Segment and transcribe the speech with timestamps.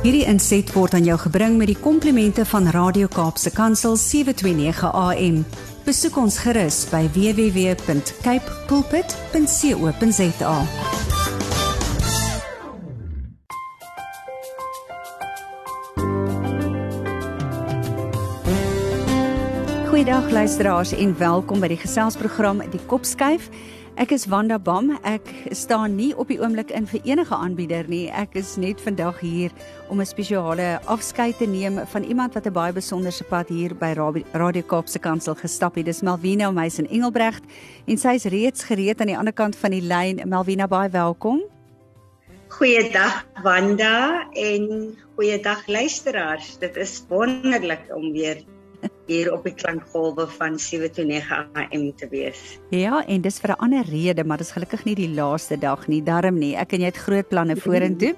[0.00, 5.44] Hierdie inset word aan jou gebring met die komplimente van Radio Kaapse Kansel 729 AM.
[5.84, 10.56] Besoek ons gerus by www.cape pulpit.co.za.
[19.90, 23.50] Goeiedag luisteraars en welkom by die geselsprogram Die Kopskuif.
[24.00, 24.94] Ek is Wanda Bam.
[25.04, 28.06] Ek staan nie op die oomblik in vir enige aanbieder nie.
[28.16, 29.52] Ek is net vandag hier
[29.92, 33.92] om 'n spesiale afskeid te neem van iemand wat 'n baie besonderse pad hier by
[34.32, 35.84] Radio Kaapse Kansel gestap het.
[35.84, 37.44] Dis Melvina Meisen Engelbrecht
[37.86, 40.22] en sy is reeds gereed aan die ander kant van die lyn.
[40.24, 41.42] Melvina, baie welkom.
[42.48, 46.58] Goeiedag Wanda en goeiedag luisteraars.
[46.58, 48.44] Dit is wonderlik om weer
[49.10, 52.58] hier op die klankgolwe van 729 AM te wees.
[52.70, 56.02] Ja, en dis vir 'n ander rede, maar dis gelukkig nie die laaste dag nie,
[56.02, 56.54] darm nie.
[56.56, 58.14] Ek en jy het groot planne vorentoe.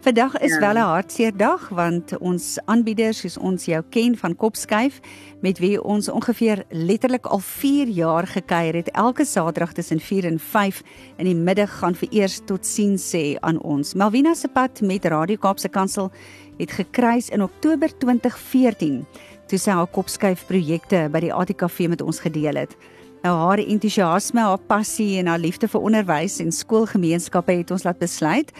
[0.00, 0.60] Vandag is ja.
[0.60, 5.00] wel 'n hartseer dag want ons aanbieders soos ons jou ken van Kopskuif
[5.40, 8.90] met wie ons ongeveer letterlik al 4 jaar gekuier het.
[8.90, 10.82] Elke Saterdag tussen 4 en 5
[11.16, 13.94] in die middag gaan vir eers tot sien sê aan ons.
[13.94, 16.10] Malvina se pad met Radio Kaapse Kansel
[16.58, 19.06] het gekruis in Oktober 2014
[19.48, 22.76] toe sy haar kopskuif projekte by die ATKV met ons gedeel het.
[23.24, 27.98] Nou haar entoesiasme, haar passie en haar liefde vir onderwys en skoolgemeenskappe het ons laat
[27.98, 28.52] besluit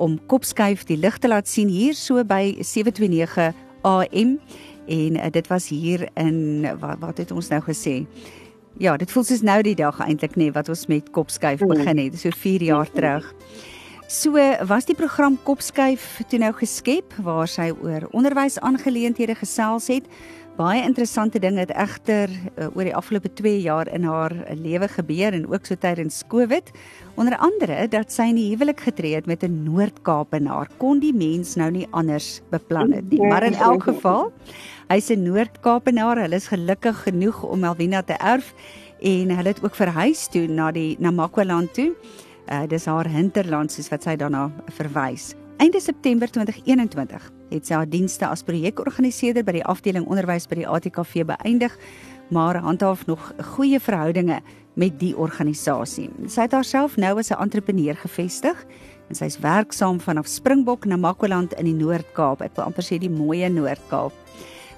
[0.00, 3.52] om kopskuif die lig te laat sien hier so by 729
[3.84, 4.38] AM
[4.86, 8.04] en uh, dit was hier in wat wat het ons nou gesê?
[8.78, 11.72] Ja, dit voel soos nou die dag eintlik nê wat ons met kopskuif mm.
[11.74, 13.32] begin het, so 4 jaar terug.
[14.06, 20.04] So was die program Kopskuif toe nou geskep waar sy oor onderwysaangeleenthede gesels het.
[20.54, 25.34] Baie interessante dinge het egter uh, oor die afgelope 2 jaar in haar lewe gebeur
[25.34, 26.70] en ook so tydens Covid.
[27.18, 30.70] Onder andere dat sy in die huwelik getree het met 'n Noord-Kaapenaar.
[30.78, 33.20] Kon die mens nou nie anders beplan het nie.
[33.26, 34.32] Maar in elk geval,
[34.86, 36.22] hy's 'n Noord-Kaapenaar.
[36.22, 38.54] Hulle is gelukkig genoeg om Melvina te erf
[39.00, 41.92] en hulle het ook verhuis toe na die Namakwa-land toe.
[42.46, 45.34] Uh, dis haar hinterland soos wat sy daarna verwys.
[45.58, 50.68] Einde September 2021 het sy haar dienste as projekorganiseerder by die afdeling onderwys by die
[50.68, 51.72] ATKV beëindig,
[52.30, 54.42] maar handhaaf nog goeie verhoudinge
[54.76, 56.10] met die organisasie.
[56.28, 58.66] Sy het haarself nou as 'n entrepreneur gevestig
[59.08, 62.42] en sy's werksaam vanaf Springbok na Makwaland in die Noord-Kaap.
[62.42, 64.12] Ek wil amper sê die mooi Noord-Kaap.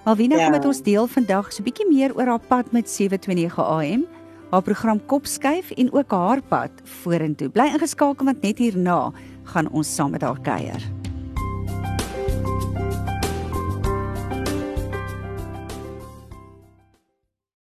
[0.05, 0.43] Malvina ja.
[0.43, 4.07] gaan met ons deel vandag so 'n bietjie meer oor haar pad met 729 AM
[4.51, 7.49] haar program Kopskuif en ook haar pad vorentoe.
[7.49, 9.13] Bly ingeskakel want net hierna
[9.45, 10.83] gaan ons saam met haar kuier.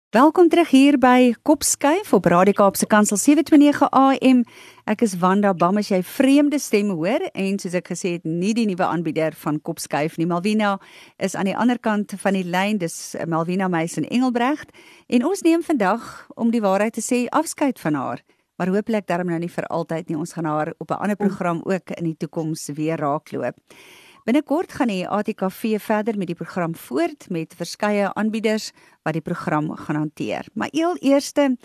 [0.09, 4.43] Welkom terug hier by Kopskuif op Radio Kaapse Kansel 729 AM.
[4.87, 8.53] Ek is Wanda Bam as jy vreemde stemme hoor en soos ek gesê het, nie
[8.55, 10.29] die nuwe aanbieder van Kopskuif nie.
[10.31, 10.77] Malvina
[11.19, 12.79] is aan die ander kant van die lyn.
[12.79, 14.71] Dis Malvina Meisen Engelbrecht
[15.11, 16.07] en ons neem vandag
[16.39, 18.23] om die waarheid te sê afskeid van haar.
[18.55, 20.21] Maar hooplik darm nou nie vir altyd nie.
[20.23, 23.59] Ons gaan haar op 'n ander program ook in die toekoms weer raakloop.
[24.27, 28.71] Binnekort gaan die ATKV verder met die program voort met verskeie aanbieders
[29.03, 30.47] wat die program gaan hanteer.
[30.53, 31.57] Maar eel eerste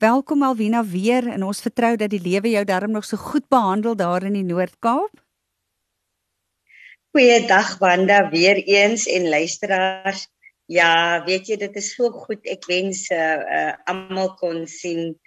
[0.00, 3.96] welkom Alwina weer en ons vertrou dat die lewe jou darm nog so goed behandel
[4.00, 5.12] daar in die Noord-Kaap.
[7.12, 10.24] Goeiedag Wanda weer eens en luisteraars.
[10.70, 12.40] Ja, weet jy dit is so goed.
[12.48, 13.18] Ek wens uh,
[13.58, 15.18] uh almal kon sien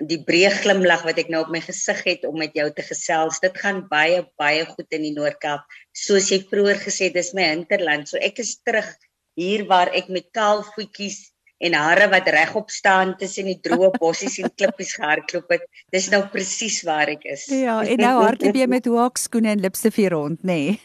[0.00, 3.42] die breë glimlag wat ek nou op my gesig het om met jou te gesels.
[3.44, 5.68] Dit gaan baie baie goed in die Noord-Kaap.
[5.92, 8.08] Soos jy vroeër gesê dis my hinterland.
[8.08, 8.88] So ek is terug
[9.36, 11.33] hier waar ek met kaal voetjies
[11.64, 15.64] en hare wat regop staan tussen die droë bossies en klippies gehardloop het.
[15.94, 17.46] Dis nou presies waar ek is.
[17.48, 20.60] Ja, en nou hardloop jy met hoekskoene en lipstifie rond, nê?
[20.74, 20.80] Nee.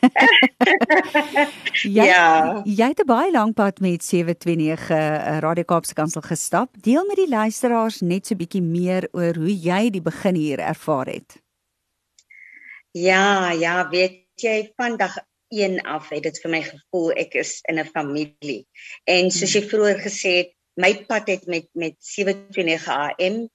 [1.98, 2.62] jy, ja.
[2.66, 6.76] Jy het 'n baie lank pad met 729 uh, Radio Kaapse Kansel gestap.
[6.82, 11.08] Deel met die luisteraars net so bietjie meer oor hoe jy die begin hier ervaar
[11.12, 11.40] het.
[12.92, 15.18] Ja, ja, weet jy vandag
[15.50, 18.68] een af het dit vir my gevoel ek is in 'n familie.
[19.06, 23.50] En soos jy vroeër gesê het, my pad het met met 729 AM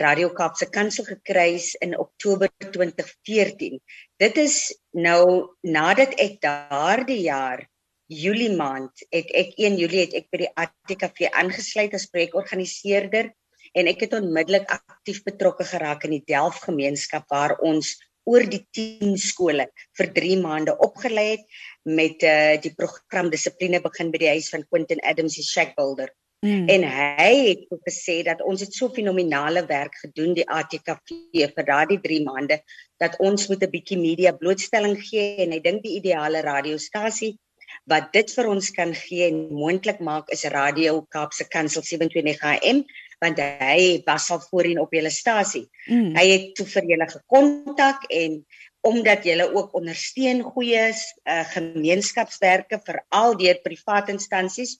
[0.00, 3.80] Radio Kaapse Kansel gekruis in Oktober 2014.
[4.16, 4.56] Dit is
[4.96, 7.66] nou nadat ek daardie jaar
[8.08, 13.28] Julie maand het ek 1 Julie het ek by die ATKV aangesluit as projekorganiseerder
[13.76, 18.62] en ek het onmiddellik aktief betrokke geraak in die Delf gemeenskap waar ons oor die
[18.72, 19.68] 10 skole
[19.98, 21.44] vir 3 maande opgelei het
[21.84, 26.08] met uh, die program dissipline begin by die huis van Quentin Adams die Shack Builder
[26.40, 26.68] Mm.
[26.72, 31.10] En hy het gesê dat ons het so fenominale werk gedoen die ATKV
[31.52, 32.56] vir daardie 3 maande
[33.02, 37.36] dat ons moet 'n bietjie media blootstelling gee en hy dink die ideale radiostasie
[37.84, 42.84] wat dit vir ons kan gee en moontlik maak is Radio Kaapse Kansel 729 AM
[43.20, 45.68] want hy was al voorheen op julle stasie.
[45.86, 46.16] Mm.
[46.16, 48.46] Hy het toe vir julle gekontak en
[48.80, 54.78] omdat julle ook ondersteun goeie uh, gemeenskapswerke vir al die private instansies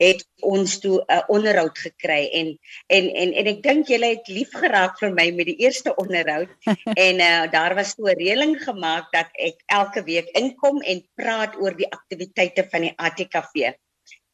[0.00, 2.48] het ons toe 'n uh, onderhoud gekry en
[2.86, 6.48] en en en ek dink julle het lief geraak vir my met die eerste onderhoud
[7.06, 11.56] en uh, daar was toe 'n reëling gemaak dat ek elke week inkom en praat
[11.60, 13.76] oor die aktiwiteite van die ATKV.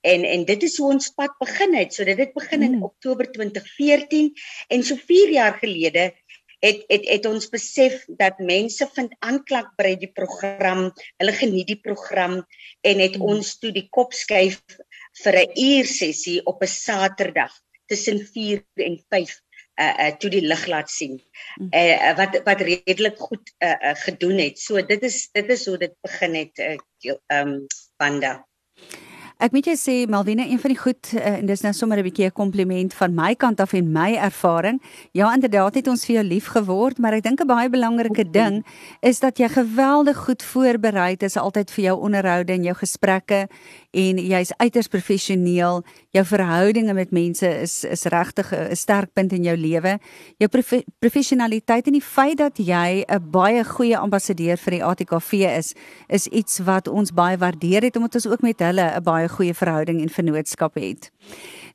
[0.07, 1.95] En en dit is hoe ons pad begin het.
[1.95, 2.83] So dit het begin in mm.
[2.83, 4.33] Oktober 2014
[4.69, 6.13] en so 4 jaar gelede
[6.59, 10.89] het het het ons besef dat mense vind aanklank by die program,
[11.21, 12.39] hulle geniet die program
[12.81, 13.23] en het mm.
[13.35, 14.63] ons toe die kop skuif
[15.23, 17.53] vir 'n uur sessie op 'n Saterdag
[17.87, 19.41] tussen 4 en 5
[19.81, 21.21] uh uh toe die lig laat sien.
[21.61, 24.59] Uh wat wat redelik goed uh, uh gedoen het.
[24.59, 27.67] So dit is dit is hoe dit begin het uh um
[27.97, 28.47] Wanda.
[29.37, 32.09] Ek moet jou sê Malwena, een van die goed uh, en dis nou sommer 'n
[32.09, 34.81] bietjie 'n kompliment van my kant af en my ervaring.
[35.13, 38.65] Ja, inderdaad het ons vir jou lief geword, maar ek dink 'n baie belangrike ding
[39.03, 43.49] is dat jy geweldig goed voorberei is altyd vir jou onderhoude en jou gesprekke
[43.97, 45.81] en jy's uiters professioneel.
[46.15, 49.99] Jou verhoudinge met mense is is regtig 'n sterk punt in jou lewe.
[50.39, 55.33] Jou profe professionaliteit en die feit dat jy 'n baie goeie ambassadeur vir die ATKV
[55.59, 55.75] is,
[56.09, 59.55] is iets wat ons baie waardeer het omdat ons ook met hulle 'n baie goeie
[59.55, 61.11] verhouding en vennootskap het.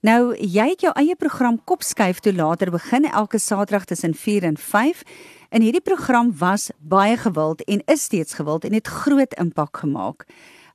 [0.01, 4.57] Nou, jy het jou eie program Kopskuif toe later begin elke Saterdag tussen 4 en
[4.57, 5.03] 5.
[5.49, 10.25] En hierdie program was baie gewild en is steeds gewild en het groot impak gemaak.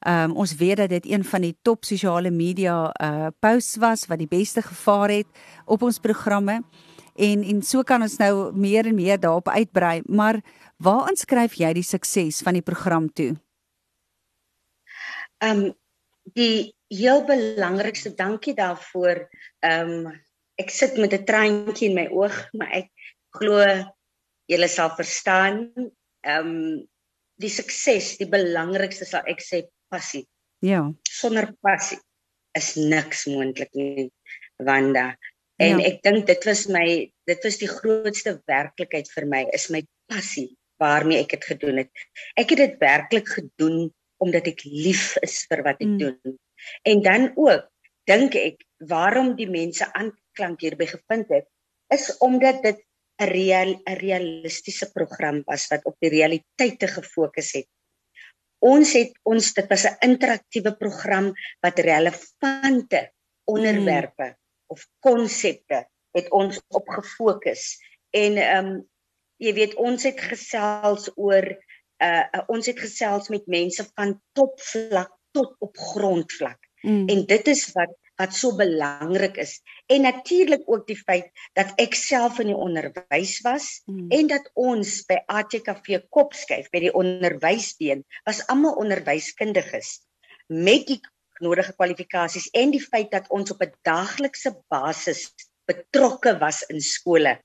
[0.00, 4.06] Ehm um, ons weet dat dit een van die top sosiale media uh posts was
[4.06, 5.26] wat die beste gevaar het
[5.64, 6.62] op ons programme.
[7.14, 10.40] En en so kan ons nou meer en meer daarop uitbrei, maar
[10.76, 13.34] waar inskryf jy die sukses van die program toe?
[15.38, 15.74] Ehm um,
[16.34, 19.28] die heel belangrikste dankie daarvoor.
[19.60, 20.22] Ehm um,
[20.56, 22.90] ek sit met 'n traantjie in my oog, maar ek
[23.30, 23.60] glo
[24.46, 25.72] julle sal verstaan.
[26.20, 26.86] Ehm um,
[27.36, 30.24] die sukses, die belangrikste sal ek sê passie.
[30.64, 30.82] Ja.
[31.08, 31.98] Sonder passie
[32.56, 34.08] is niks moontlik nie,
[34.56, 35.10] Wanda.
[35.60, 35.88] En ja.
[35.88, 36.86] ek dink dit was my
[37.28, 40.50] dit was die grootste werklikheid vir my is my passie
[40.80, 41.92] waarmee ek dit gedoen het.
[42.36, 43.86] Ek het dit werklik gedoen
[44.22, 45.98] omdat ek lief is vir wat ek mm.
[46.00, 46.36] doen.
[46.88, 47.68] En dan ook
[48.08, 51.48] dink ek waarom die mense aanklank hierby gevind het
[51.94, 52.78] is omdat dit
[53.22, 57.68] 'n real 'n realistiese program was wat op die realiteite gefokus het
[58.64, 63.12] ons het ons dit was 'n interaktiewe program wat relevante
[63.44, 64.36] onderwerpe mm.
[64.66, 65.86] of konsepte
[66.16, 67.76] het ons op gefokus
[68.10, 68.88] en ehm um,
[69.36, 75.12] jy weet ons het gesels oor uh, uh ons het gesels met mense van topvlak
[75.36, 77.08] tot op grondvlak mm.
[77.08, 79.58] en dit is wat wat so belangrik is
[79.92, 81.28] en natuurlik ook die feit
[81.58, 84.08] dat ek self in die onderwys was hmm.
[84.10, 90.00] en dat ons by ATKV Kopskyf by die onderwysbeen was almal onderwyskundiges
[90.48, 91.00] met die
[91.44, 95.28] nodige kwalifikasies en die feit dat ons op 'n daaglikse basis
[95.68, 97.36] betrokke was in skole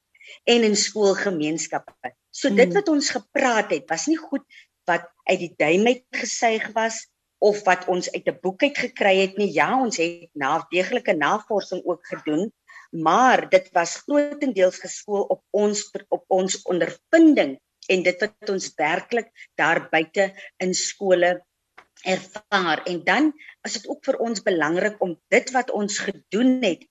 [0.45, 2.15] en in skoolgemeenskappe.
[2.31, 2.73] So dit hmm.
[2.73, 4.45] wat ons gepraat het was nie goed
[4.87, 7.10] wat uit die duim uit gesuig was
[7.41, 9.51] of wat ons uit 'n boek uit gekry het nie.
[9.53, 12.51] Ja, ons het na deeglike navorsing ook gedoen,
[12.91, 17.57] maar dit was grootendeels geskool op ons op ons ondervinding
[17.89, 21.31] en dit wat ons werklik daar buite in skole
[22.03, 22.83] ervaar.
[22.85, 23.33] En dan
[23.67, 26.85] is dit ook vir ons belangrik om dit wat ons gedoen het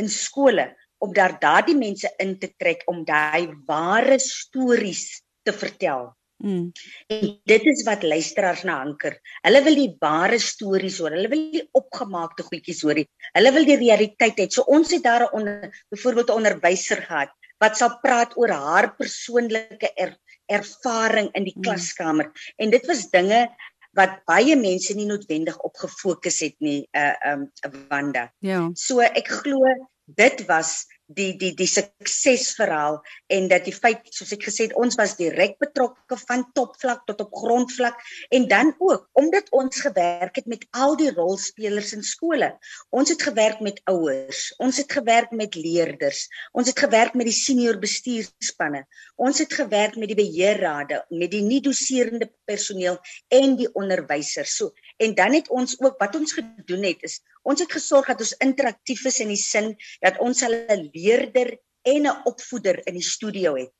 [0.00, 6.12] in skole om daar daardie mense in te trek om daai ware stories te vertel
[6.42, 6.72] Mm.
[7.06, 9.16] En dit is wat luisteraars na hanker.
[9.46, 11.14] Hulle wil die ware stories hoor.
[11.14, 13.00] Hulle wil die opgemaakte goedjies hoor.
[13.38, 14.48] Hulle wil die realiteit hê.
[14.50, 18.96] So ons het daar 'n onder byvoorbeeld 'n onderwyser gehad wat sal praat oor haar
[18.96, 21.62] persoonlike er, ervaring in die mm.
[21.62, 22.32] klaskamer.
[22.56, 23.48] En dit was dinge
[23.94, 27.50] wat baie mense nie noodwendig op gefokus het nie, uh um
[27.88, 28.32] Wanda.
[28.38, 28.70] Ja.
[28.74, 29.62] So ek glo
[30.04, 34.96] dit was die die die suksesverhaal en dat die feit soos ek gesê het ons
[34.96, 38.00] was direk betrokke van topvlak tot op grondvlak
[38.32, 42.54] en dan ook omdat ons gewerk het met al die rolspelers in skole.
[42.90, 47.36] Ons het gewerk met ouers, ons het gewerk met leerders, ons het gewerk met die
[47.36, 48.84] senior bestuurspanne.
[49.16, 54.56] Ons het gewerk met die beheerrade, met die nie doserende personeel en die onderwysers.
[54.56, 58.22] So en dan het ons ook wat ons gedoen het is Ons het gesorg dat
[58.24, 60.52] ons interaktief is in die sin dat ons 'n
[60.94, 63.72] leerder en 'n opvoeder in die studio het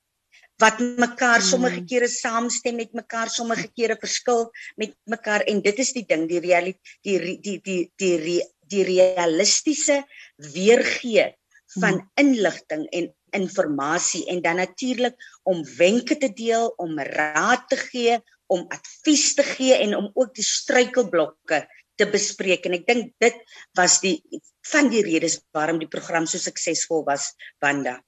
[0.63, 1.49] wat mekaar hmm.
[1.49, 6.29] sommige kere saamstem met mekaar, sommige kere verskil met mekaar en dit is die ding,
[6.31, 8.41] die realiteit die die die die die,
[8.75, 10.03] die realistiese
[10.55, 11.33] weergee
[11.81, 12.11] van hmm.
[12.15, 18.63] inligting en inligting en dan natuurlik om wenke te deel, om raad te gee, om
[18.71, 21.65] advies te gee en om ook die struikelblokke
[22.01, 23.41] te bespreek en ek dink dit
[23.79, 24.17] was die
[24.71, 27.33] van die redes waarom die program so suksesvol was
[27.63, 27.99] Wanda.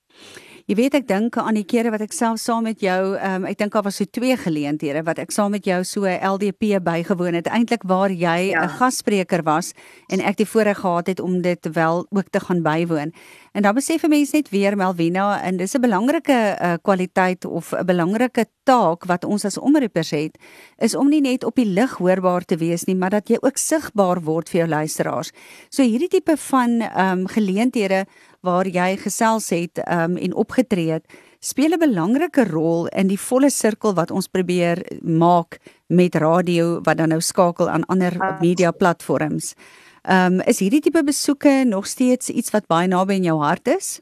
[0.67, 3.61] Jy weet ek dink aan die kere wat ek self saam met jou, um, ek
[3.61, 7.39] dink daar was so twee geleenthede wat ek saam met jou so 'n LDP bygewoon
[7.39, 8.67] het, eintlik waar jy 'n ja.
[8.67, 9.71] gasspreker was
[10.11, 13.13] en ek die voorreg gehad het om dit wel ook te gaan bywoon.
[13.55, 17.73] En dan besef 'n mens net weer Melvina en dis 'n belangrike uh, kwaliteit of
[17.73, 20.39] 'n belangrike taak wat ons as omroepers het,
[20.79, 23.57] is om nie net op die lig hoorbaar te wees nie, maar dat jy ook
[23.57, 25.31] sigbaar word vir jou luisteraars.
[25.71, 28.07] So hierdie tipe van ehm um, geleenthede
[28.47, 31.07] waar jy gesels het um, en opgetree het,
[31.41, 36.97] speel 'n belangrike rol in die volle sirkel wat ons probeer maak met radio wat
[36.97, 39.55] dan nou skakel aan ander media platforms.
[40.03, 43.69] Ehm um, is hierdie tipe besoeke nog steeds iets wat baie naby in jou hart
[43.69, 44.01] is?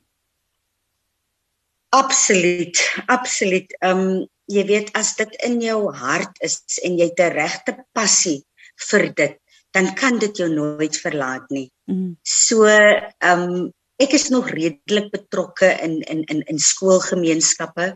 [1.88, 3.76] Absoluut, absoluut.
[3.80, 7.72] Ehm um, jy weet as dit in jou hart is en jy het 'n regte
[7.92, 8.44] passie
[8.90, 9.38] vir dit,
[9.72, 11.70] dan kan dit jou nooit verlaat nie.
[11.86, 12.16] Mm.
[12.22, 13.72] So ehm um,
[14.02, 17.94] ek is nog redelik betrokke in in in in skoolgemeenskappe.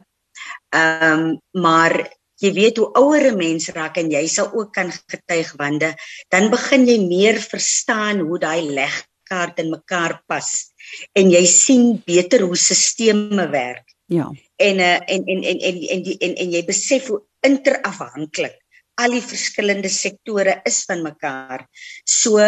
[0.74, 1.94] Ehm um, maar
[2.38, 5.94] jy weet hoe ouer 'n mens raak en jy sal ook kan getuig wande,
[6.30, 10.72] dan begin jy meer verstaan hoe daai legkaart in mekaar pas
[11.12, 13.84] en jy sien beter hoe stelsels werk.
[14.06, 14.30] Ja.
[14.56, 18.56] En uh, en en en en en die en, en jy besef hoe interafhanklik
[18.98, 21.66] al die verskillende sektore is van mekaar.
[22.04, 22.38] So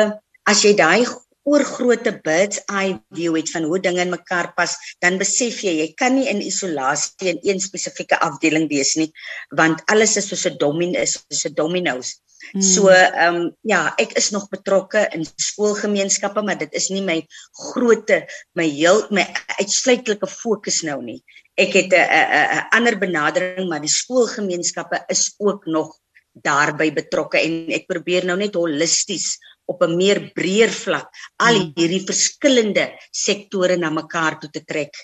[0.47, 1.07] as jy daai
[1.49, 5.77] oor grootte bird's eye view het van hoe dinge in mekaar pas, dan besef jy
[5.81, 9.11] jy kan nie in isolasie in een spesifieke afdeling wees nie,
[9.57, 12.19] want alles is soos 'n domino is, soos 'n domino's.
[12.53, 12.63] Hmm.
[12.63, 17.21] So ehm um, ja, ek is nog betrokke in skoolgemeenskappe, maar dit is nie my
[17.53, 18.25] grootte,
[18.57, 19.27] my heel my
[19.61, 21.21] uitsluitlike fokus nou nie.
[21.57, 25.99] Ek het 'n 'n 'n ander benadering, maar die skoolgemeenskappe is ook nog
[26.33, 29.39] daarbey betrokke en ek probeer nou net holisties
[29.71, 31.73] op 'n meer breër vlak al hmm.
[31.79, 34.95] hierdie verskillende sektore na mekaar toe te trek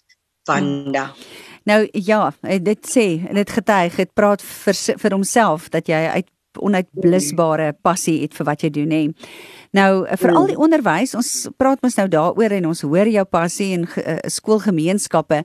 [0.47, 1.11] vanda.
[1.67, 2.31] Nou ja,
[2.63, 8.35] dit sê, dit getuig, dit praat vir vir homself dat jy uit onuitblusbare passie het
[8.37, 9.03] vir wat jy doen hè.
[9.77, 13.73] Nou vir al die onderwys, ons praat mos nou daaroor en ons hoor jou passie
[13.77, 15.43] in uh, skoolgemeenskappe.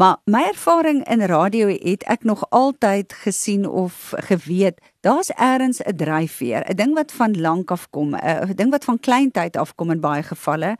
[0.00, 5.96] Maar my ervaring in radio het ek nog altyd gesien of geweet, daar's eers 'n
[5.96, 9.90] dryfveer, 'n ding wat van lank af kom, 'n ding wat van kleintyd af kom
[9.90, 10.76] in baie gevalle.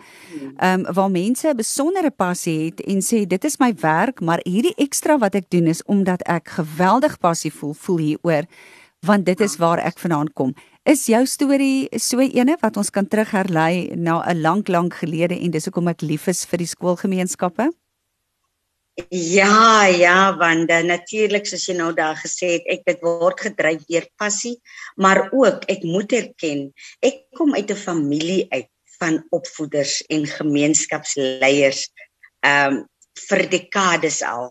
[0.56, 4.40] Ehm um, waar mense 'n besondere passie het en sê dit is my werk, maar
[4.42, 8.44] hierdie ekstra wat ek doen is omdat ek geweldig passie voel voel hieroor,
[9.00, 10.54] want dit is waar ek vanaand kom.
[10.82, 15.50] Is jou storie so ene wat ons kan terugherlei na 'n lank lank gelede en
[15.50, 17.70] dis hoekom ek lief is vir die skoolgemeenskappe?
[19.08, 24.06] Ja, ja, want natuurlik soos jy nou daar gesê het, ek dit word gedryf deur
[24.20, 24.56] passie,
[24.96, 26.68] maar ook ek moet erken,
[27.02, 28.68] ek kom uit 'n familie uit
[29.00, 31.88] van opvoeders en gemeenskapsleiers
[32.44, 32.84] ehm um,
[33.28, 34.50] vir dekades al.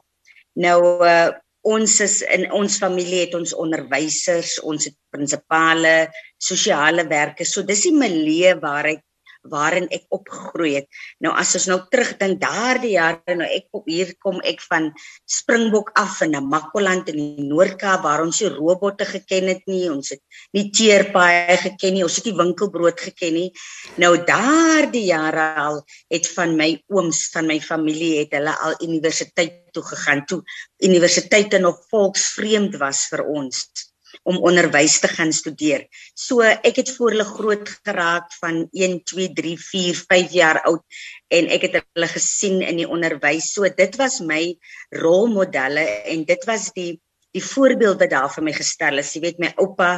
[0.54, 7.54] Nou uh, ons is in ons familie het ons onderwysers, ons het prinsipale, sosiale werkers.
[7.54, 9.04] So dis die milieu waar ek
[9.52, 10.88] waarin ek opgegroei het.
[11.24, 14.90] Nou as ons nou terugdink daardie jare nou ek op hier kom ek van
[15.30, 20.14] Springbok af in Namakoland in die Noord-Kaap waar ons se robotte geken het nie, ons
[20.16, 20.22] het
[20.56, 23.50] nie teerpaaie geken nie, ons het nie winkelbrood geken nie.
[24.02, 25.82] Nou daardie jare al
[26.14, 30.42] het van my ooms van my familie het hulle al universiteit toe gegaan toe
[30.84, 33.68] universiteite nog volksvreemd was vir ons
[34.28, 35.86] om onderwys te gaan studeer.
[36.14, 40.84] So ek het voor hulle groot geraak van 1 2 3 4 5 jaar oud
[41.34, 43.54] en ek het hulle gesien in die onderwys.
[43.54, 44.56] So dit was my
[44.90, 47.00] rolmodelle en dit was die
[47.38, 49.12] die voorbeeld wat daar vir my gestel is.
[49.14, 49.90] Jy weet my oupa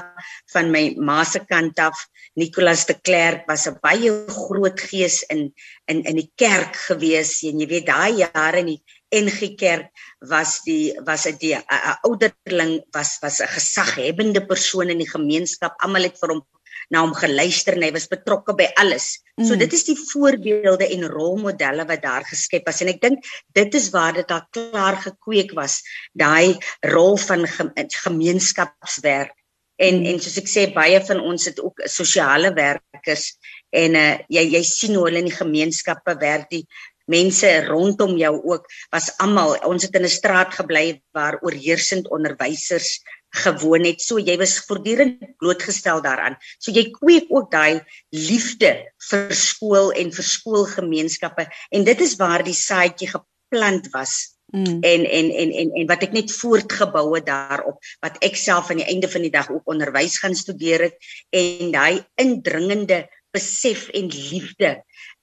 [0.51, 1.95] van my ma se kant af,
[2.35, 5.53] Nicolas de Klerk was 'n baie groot gees in
[5.87, 9.91] in in die kerk gewees en jy weet daai jare in die NG Kerk
[10.29, 11.63] was die was 'n die 'n
[12.07, 15.73] ouderling was was 'n gesaghebende persoon in die gemeenskap.
[15.83, 16.43] Almal het vir hom
[16.89, 19.21] na hom geluister en hy was betrokke by alles.
[19.37, 19.47] Mm.
[19.47, 23.19] So dit is die voorbeelde en rolmodelle wat daar geskep was en ek dink
[23.53, 25.81] dit is waar dit al klaar gekweek was,
[26.13, 29.35] daai rol van gemeenskapswerk
[29.81, 30.05] En mm.
[30.11, 33.31] en soos ek sê baie van ons het ook sosiale werkers
[33.73, 36.65] en uh, jy jy sien hoe hulle in die gemeenskappe werk die
[37.11, 42.99] mense rondom jou ook was almal ons het in 'n straat gebly waar oorheersend onderwysers
[43.31, 44.01] gewoon het.
[44.01, 46.35] So jy was voortdurend blootgestel daaraan.
[46.59, 48.73] So jy kweek ook daai liefde
[49.09, 54.35] vir skool en vir skoolgemeenskappe en dit is waar die saadjie geplant was.
[54.51, 54.81] Mm.
[54.83, 58.81] En, en en en en wat ek net voortgebou het daarop wat ek self aan
[58.83, 64.11] die einde van die dag ook onderwys gaan studeer het en daai indringende besef en
[64.11, 64.73] liefde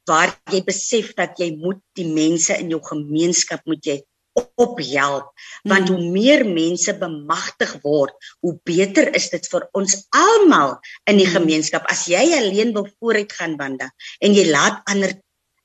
[0.09, 3.99] waar jy besef dat jy moet die mense in jou gemeenskap moet jy
[4.38, 5.31] ophelp
[5.67, 5.95] want mm.
[5.95, 10.77] hoe meer mense bemagtig word hoe beter is dit vir ons almal
[11.11, 11.35] in die mm.
[11.37, 13.91] gemeenskap as jy alleen wil vooruit gaan wanda
[14.23, 15.17] en jy laat ander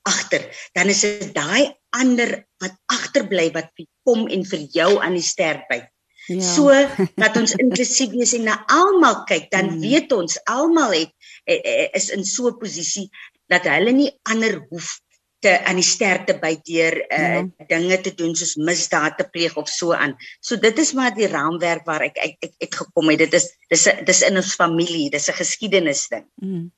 [0.08, 0.46] agter
[0.76, 3.70] dan is dit daai ander wat agterbly wat
[4.04, 5.90] kom en vir jou aan die sterk byt
[6.24, 6.40] Ja.
[6.40, 6.72] So
[7.20, 9.80] dat ons inklusief wees en na almal kyk, dan mm.
[9.84, 11.10] weet ons almal het
[11.44, 13.10] eh, eh, is in so 'n posisie
[13.52, 14.98] dat hulle nie ander hoef
[15.44, 17.66] te aan die sterkte by deur uh, ja.
[17.68, 20.16] dinge te doen soos misdaad te pleeg of so aan.
[20.40, 23.26] So dit is maar die raamwerk waar ek ek ek, ek gekom het.
[23.26, 26.26] Dit is dis dis in ons familie, dis 'n geskiedenis ding.
[26.40, 26.70] Mm.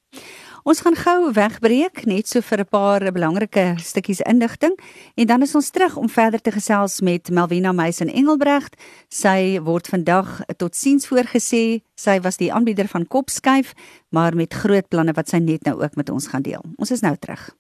[0.67, 4.75] Ons gaan gou wegbreek net so vir 'n paar belangrike stukkies inligting
[5.15, 8.75] en dan is ons terug om verder te gesels met Melvina Meisen Engelbregt.
[9.09, 11.83] Sy word vandag tot siens voorgesê.
[11.95, 13.75] Sy was die aanbieder van Kopskuif,
[14.11, 16.65] maar met groot planne wat sy net nou ook met ons gaan deel.
[16.79, 17.55] Ons is nou terug.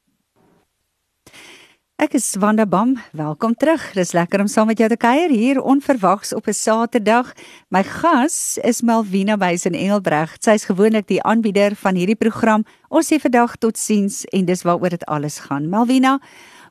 [1.97, 2.91] Ek is Wanda Bam.
[3.17, 3.81] Welkom terug.
[3.97, 7.33] Dis lekker om saam met jou te kuier hier onverwags op 'n Saterdag.
[7.73, 10.37] My gas is Malvina Buys in Engelbreg.
[10.41, 12.65] Sy's gewoonlik die aanbieder van hierdie program.
[12.89, 15.69] Ons sê vandag totsiens en dis waaroor dit alles gaan.
[15.69, 16.21] Malvina,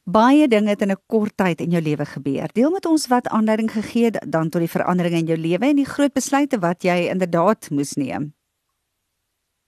[0.03, 2.47] baie dinge het in 'n kort tyd in jou lewe gebeur.
[2.53, 5.75] Deel met ons wat aanleiding gegee het dan tot die veranderinge in jou lewe en
[5.75, 8.33] die groot besluite wat jy inderdaad moes neem.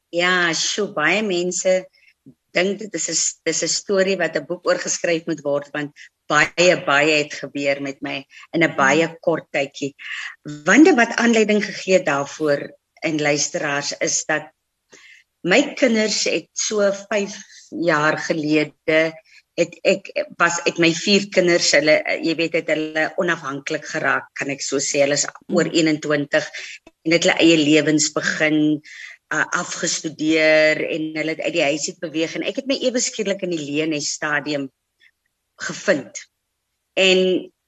[0.09, 1.87] Ja, so baie mense
[2.57, 3.17] dink dit is 'n
[3.49, 5.91] dis 'n storie wat 'n boek oorgeskryf moet word want
[6.31, 8.17] baie baie het gebeur met my
[8.53, 9.17] in 'n baie hmm.
[9.21, 9.93] kort tydjie.
[10.65, 12.69] Wande wat aanleiding gegee daarvoor
[13.03, 14.51] en luisteraars is dat
[15.43, 17.37] my kinders het so 5
[17.69, 19.13] jaar gelede
[19.57, 24.49] het ek was ek my vier kinders hulle jy weet het hulle onafhanklik geraak kan
[24.53, 26.93] ek so sê hulle is oor 21 hmm.
[27.05, 28.81] en het hulle eie lewens begin
[29.33, 33.01] uh, afgestudeer en hulle het uit die huis uit beweeg en ek het my ewe
[33.03, 34.69] skielik in die leenes stadium
[35.67, 36.21] gevind.
[36.97, 37.19] En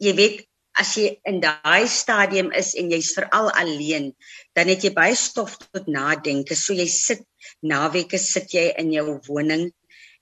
[0.02, 0.46] jy weet
[0.80, 4.12] as jy in daai stadium is en jy's veral alleen,
[4.56, 6.56] dan het jy baie stof tot nadenke.
[6.56, 7.26] So jy sit
[7.66, 9.68] naweke sit jy in jou woning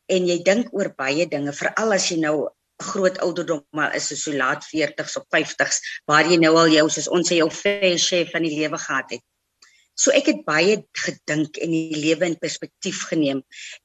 [0.08, 2.48] en jy dink oor baie dinge, veral as jy nou
[2.78, 7.08] groot ouderdom maar is so laat 40s of 50s waar jy nou al jou soos
[7.10, 9.24] ons sê jou fair share van die lewe gehad het.
[9.98, 13.40] So ek het baie gedink en die lewe in perspektief geneem.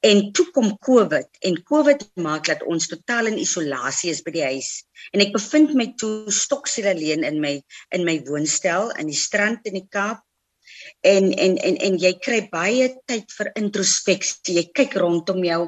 [0.05, 4.45] En toe kom COVID en COVID maak dat ons totaal in isolasie is by die
[4.45, 4.83] huis.
[5.09, 7.55] En ek bevind my toe stoksiel alleen in my
[7.97, 10.21] in my woonstel in die strand in die Kaap.
[11.01, 14.59] En en en en jy kry baie tyd vir introspeksie.
[14.59, 15.63] Jy kyk rondom jou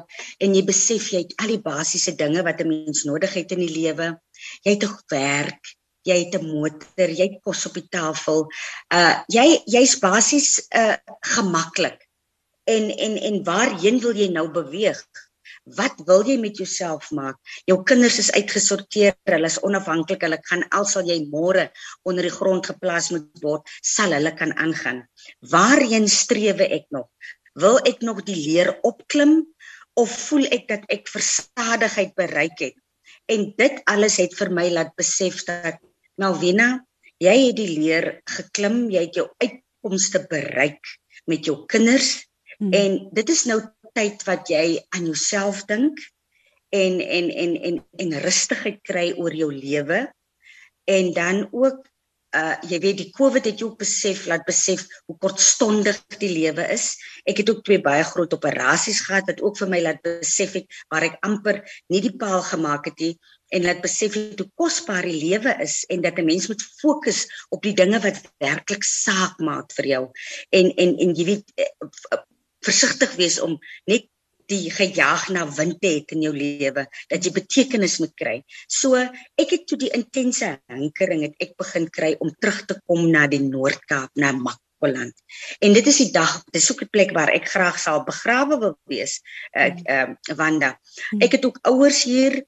[0.46, 3.66] en jy besef jy het al die basiese dinge wat 'n mens nodig het in
[3.66, 4.14] die lewe.
[4.62, 5.74] Jy het 'n werk,
[6.06, 8.46] jy het 'n motor, jy het kos op die tafel.
[8.94, 10.96] Uh jy jy's basies uh
[11.34, 11.98] gemaklik.
[12.64, 15.00] En en en waarheen wil jy nou beweeg?
[15.66, 17.38] Wat wil jy met jouself maak?
[17.66, 21.70] Jou kinders is uitgesorteer, hulle is onafhanklik, hulle kan alsal jy môre
[22.06, 25.02] onder die grond geplaas moet word, sal hulle kan aangaan.
[25.40, 27.08] Waarheen strewe ek nog?
[27.54, 29.42] Wil ek nog die leer opklim
[29.98, 32.78] of voel ek dat ek versadigheid bereik het?
[33.26, 35.82] En dit alles het vir my laat besef dat
[36.20, 36.68] Malvina,
[37.22, 42.26] jy het die leer geklim, jy het jou uitkomste bereik met jou kinders
[42.58, 42.72] hmm.
[42.72, 43.60] en dit is nou
[43.96, 46.00] tyd wat jy aan jouself dink
[46.74, 50.06] en en en en en rustigheid kry oor jou lewe
[50.86, 51.84] en dan ook
[52.36, 56.96] uh jy weet die covid het jou besef laat besef hoe kortstondig die lewe is.
[57.24, 60.66] Ek het ook twee baie groot operasies gehad wat ook vir my laat besef het
[60.92, 63.14] waar ek amper nie die paal gemaak het nie
[63.48, 67.62] en laat besef hoe kosbaar die lewe is en dat 'n mens moet fokus op
[67.62, 70.04] die dinge wat werklik saak maak vir jou.
[70.50, 72.18] En en en jy weet eh,
[72.60, 74.08] versigtig wees om net
[74.46, 78.36] die gejaag na wind te het in jou lewe dat jy betekenis moet kry.
[78.70, 83.10] So ek het toe die intense hinkering het ek begin kry om terug te kom
[83.10, 85.14] na die Noord-Kaap na Makwaland.
[85.60, 88.78] En dit is die dag, dis ook 'n plek waar ek graag sal begrawe wil
[88.86, 89.20] wees.
[89.52, 90.78] Ek ehm uh, Wanda.
[91.18, 92.44] Ek het ook ouers hier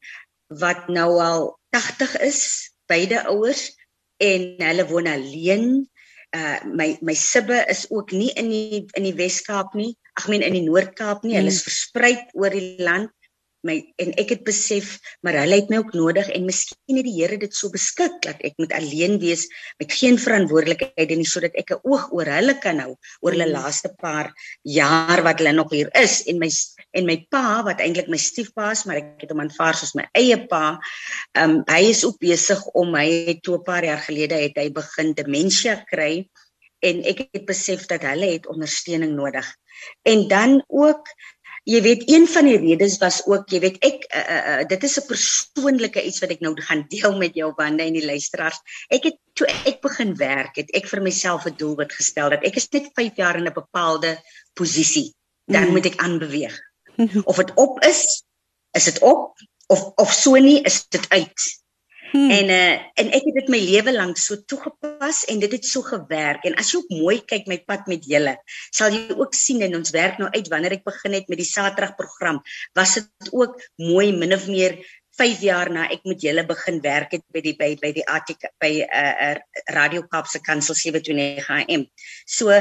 [0.49, 2.43] wat nou al 80 is,
[2.89, 3.71] beide ouers
[4.17, 5.89] en hulle woon alleen
[6.37, 9.95] Uh my my sibbe is ook nie in die in die Wes-Kaap nie.
[10.21, 11.39] Ag meen in die Noord-Kaap nie.
[11.39, 11.71] Hulle is hmm.
[11.71, 13.09] versprei oor die land
[13.67, 17.17] my en ek het besef maar hulle het my ook nodig en miskien het die
[17.19, 19.47] Here dit so beskik dat ek moet alleen wees
[19.81, 23.55] met geen verantwoordelikheid en sodat ek 'n oog oor hulle kan hou oor hulle mm.
[23.57, 26.51] laaste paar jaar wat hulle nog hier is en my
[26.95, 30.07] en my pa wat eintlik my stiefpa is maar ek het hom aanvaar soos my
[30.15, 30.79] eie pa
[31.35, 34.71] um, hy is ook besig om hy het toe 'n paar jaar gelede het hy
[34.71, 36.29] begin demensie kry
[36.81, 39.47] en ek het besef dat hulle het ondersteuning nodig
[40.03, 41.11] en dan ook
[41.69, 44.97] jy weet een van die redes was ook jy weet ek uh, uh, dit is
[45.01, 48.61] 'n persoonlike iets wat ek nou gaan deel met jou bande en die luisteraars.
[48.89, 52.45] Ek het toe ek begin werk het ek vir myself 'n doel wat gestel dat
[52.45, 54.17] ek is net 5 jaar in 'n bepaalde
[54.55, 55.13] posisie
[55.47, 55.71] dan mm.
[55.73, 56.57] moet ek aanbeweeg.
[57.31, 58.25] Of dit op is
[58.73, 59.37] is dit op.
[59.69, 61.41] Of of so nie is dit uit
[62.13, 62.31] Hmm.
[62.31, 65.85] En uh en ek het dit my lewe lank so toegepas en dit het so
[65.85, 68.35] gewerk en as jy ook mooi kyk my pad met julle
[68.75, 71.49] sal jy ook sien en ons werk nou uit wanneer ek begin het met die
[71.49, 72.41] Saterdag program
[72.79, 74.79] was dit ook mooi min of meer
[75.19, 78.51] 5 jaar na ek met julle begin werk het by die by by die ATK
[78.63, 81.87] by uh, uh Radio Kaapse Kansel 729 AM.
[82.25, 82.55] So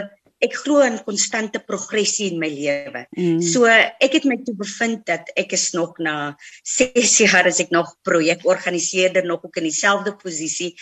[0.43, 3.04] ek glo in konstante progressie in my lewe.
[3.17, 3.39] Mm.
[3.41, 7.71] So ek het my toe bevind dat ek is nog na 6 jaar as ek
[7.73, 10.73] nog projekorganiseerder nog ook in dieselfde posisie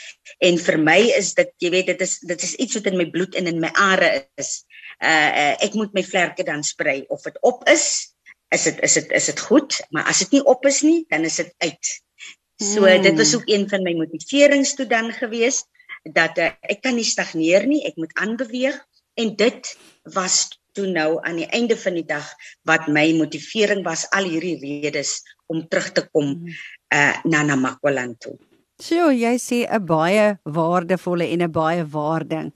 [0.44, 3.08] en vir my is dit jy weet dit is dit is iets wat in my
[3.13, 4.65] bloed en in my are is.
[5.00, 8.15] Uh, uh ek moet my vlerke dan sprei of dit op is
[8.56, 11.24] is dit is dit is dit goed maar as dit nie op is nie dan
[11.28, 11.94] is dit uit.
[12.60, 13.08] So mm.
[13.08, 15.63] dit was ook een van my motiverings toe dan gewees
[16.06, 18.78] dat uh, ek kan nie stagneer nie, ek moet aanbeweeg
[19.15, 19.78] en dit
[20.13, 22.28] was toe nou aan die einde van die dag
[22.67, 26.36] wat my motivering was al hierdie redes om terug te kom
[26.93, 28.36] uh na Namakwaland toe.
[28.78, 32.51] So jy sê 'n baie waardevolle en 'n baie waarding.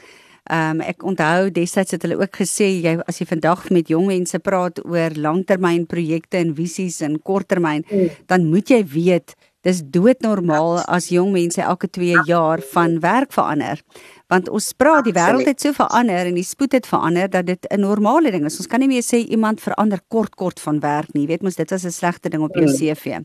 [0.50, 4.08] Ehm um, ek onthou destyds het hulle ook gesê jy as jy vandag met jong
[4.08, 8.10] mense praat oor langtermynprojekte en visies en korttermyn, mm.
[8.26, 13.82] dan moet jy weet dis doodnormaal as jong mense elke 2 jaar van werk verander
[14.30, 17.66] want ons praat die wêreld het so verander en die spoed het verander dat dit
[17.70, 18.58] 'n normale ding is.
[18.58, 21.24] Ons kan nie meer sê iemand verander kort kort van werk nie.
[21.24, 22.76] Jy weet mos dit was 'n slegte ding op jou mm.
[22.76, 23.18] CV.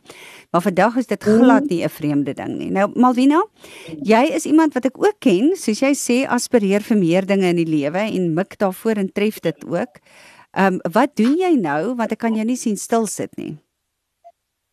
[0.50, 2.70] Maar vandag is dit glad nie 'n vreemde ding nie.
[2.70, 3.46] Nou Malvina,
[4.02, 7.56] jy is iemand wat ek ook ken, soos jy sê aspireer vir meer dinge in
[7.56, 10.00] die lewe en mik daarvoor en tref dit ook.
[10.52, 13.58] Ehm um, wat doen jy nou want ek kan jou nie sien stil sit nie.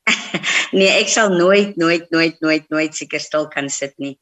[0.77, 4.17] nee, ek sal nooit nooit nooit nooit nooit seker stil kan sit nie.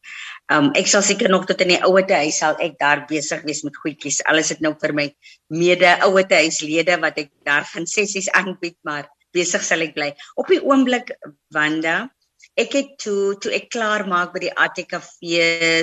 [0.49, 3.61] Um ek sal seker nog tot in die ouete huis sal ek daar besig wees
[3.63, 4.23] met goedjies.
[4.25, 5.05] Alles het nou vir my
[5.53, 10.09] mede ouete huislede wat ek daar gaan sessies aanbied, maar besig sal ek bly.
[10.41, 11.13] Op die oomblik
[11.53, 12.09] Wanda,
[12.57, 15.21] ek het toe toe ek klaar maak by die ATKV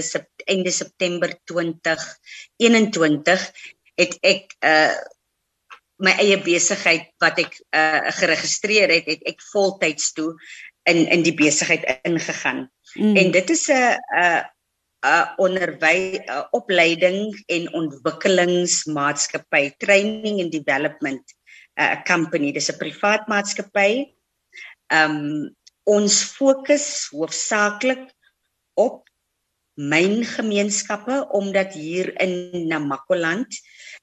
[0.02, 3.46] se einde September 2021
[4.02, 4.96] het ek uh
[5.96, 10.34] my eie besigheid wat ek uh geregistreer het, het ek voltyds toe
[10.90, 12.66] in in die besigheid ingegaan.
[12.98, 13.16] Mm.
[13.16, 14.55] En dit is 'n 'n
[15.04, 21.24] 'n onderwy 'n opleiding en ontwikkelingsmaatskappy, training and development
[21.80, 22.52] uh, company.
[22.52, 24.14] Dis 'n privaat maatskappy.
[24.92, 25.50] Um
[25.86, 28.10] ons fokus hoofsaaklik
[28.74, 29.06] op
[29.76, 33.58] myn gemeenskappe omdat hier in Namakoland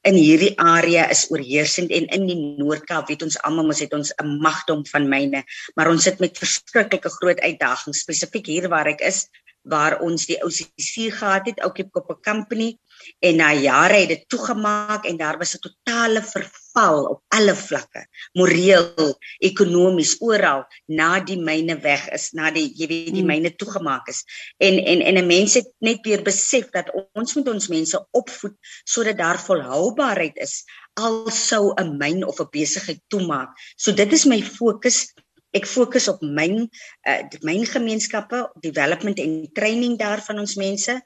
[0.06, 4.14] in hierdie area is oorheersend en in die Noord-Kaap weet ons almal mos het ons
[4.22, 5.44] 'n magdom van myne
[5.76, 9.28] maar ons sit met verskriklike groot uitdagings spesifiek hier waar ek is
[9.63, 12.73] waar ons die OCC gehad het, Oukie Koppe Company
[13.19, 18.06] en na jare het dit toegemaak en daar was 'n totale verval op alle vlakke,
[18.34, 23.28] moreel, ekonomies, oral na die myne weg is, na die jy weet die hmm.
[23.28, 24.23] myne toegemaak is.
[24.58, 28.56] En en en 'n mens het net weer besef dat ons moet ons mense opvoed
[28.84, 33.49] sodat daar volhoubaarheid is al sou 'n myn of 'n besigheid toemaak.
[33.76, 35.13] So dit is my fokus
[35.54, 40.98] ek fokus op myn uh, myn gemeenskappe, development en training daarvan ons mense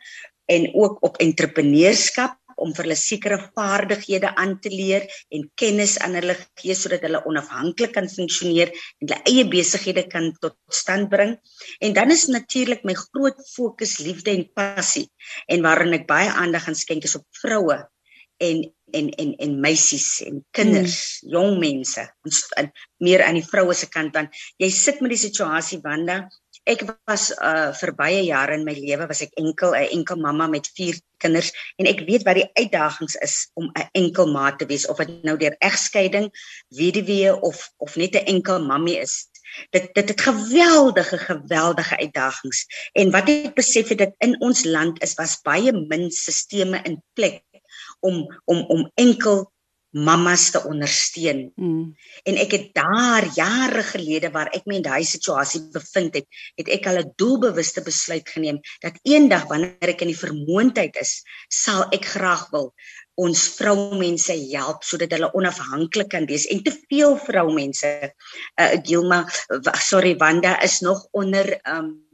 [0.47, 5.05] en ook op entrepreneurskap om vir hulle sekere vaardighede aan te leer
[5.36, 10.31] en kennis aan hulle gee sodat hulle onafhanklik kan funksioneer en hulle eie besighede kan
[10.41, 11.36] tot stand bring.
[11.83, 15.05] En dan is natuurlik my groot fokus liefde en passie
[15.45, 17.77] en waarin ek baie aandag gaan skenk is op vroue
[18.41, 21.32] en en en en meisies en kinders, hmm.
[21.32, 22.41] jong mense, ons
[23.04, 24.30] meer aan die vroue se kant dan.
[24.62, 26.26] Jy sit met die situasie Wanda.
[26.67, 30.47] Ek was uh vir baie jare in my lewe was ek enkel 'n enkel mamma
[30.52, 34.65] met 4 kinders en ek weet wat die uitdagings is om 'n enkel ma te
[34.65, 36.32] wees of dit nou deur egskeiding,
[36.76, 39.28] weduwee of of net 'n enkel mammie is.
[39.69, 45.02] dit dit het geweldige geweldige uitdagings en wat ek besef het dat in ons land
[45.04, 47.41] is was baie min sisteme in plek
[47.99, 49.47] om om om enkel
[49.97, 51.51] mammas te ondersteun.
[51.55, 51.95] Mm.
[52.27, 56.27] En ek het daar jare gelede waar ek my in daai situasie bevind het,
[56.60, 61.23] het ek al 'n doelbewuste besluit geneem dat eendag wanneer ek in die vermoëndheid is,
[61.49, 62.73] sal ek graag wil
[63.17, 68.13] ons vroumense help sodat hulle onafhanklik kan wees en te veel vroumense
[68.62, 69.25] uh Gilma
[69.81, 72.05] sorry Wanda is nog onder um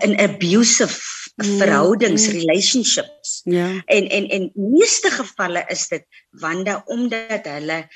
[0.00, 2.32] in abusive mm, verhoudings mm.
[2.40, 3.40] relationships.
[3.44, 3.68] Ja.
[3.84, 7.86] En en en meeste gevalle is dit wande omdat hulle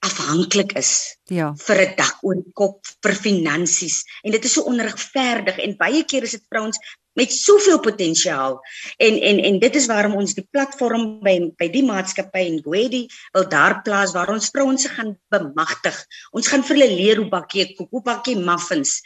[0.00, 0.92] afhanklik is
[1.28, 5.76] ja vir 'n dak oor die kop vir finansies en dit is so onregverdig en
[5.76, 6.78] baie keer is dit vrouens
[7.18, 8.60] met soveel potensiaal.
[8.96, 13.06] En en en dit is waarom ons die platform by by die maatskappy en Gwedi
[13.34, 15.96] wil daar plaas waar ons vrouens se gaan bemagtig.
[16.36, 19.00] Ons gaan vir hulle leer hoe bak jy koek, hoe bak jy muffins,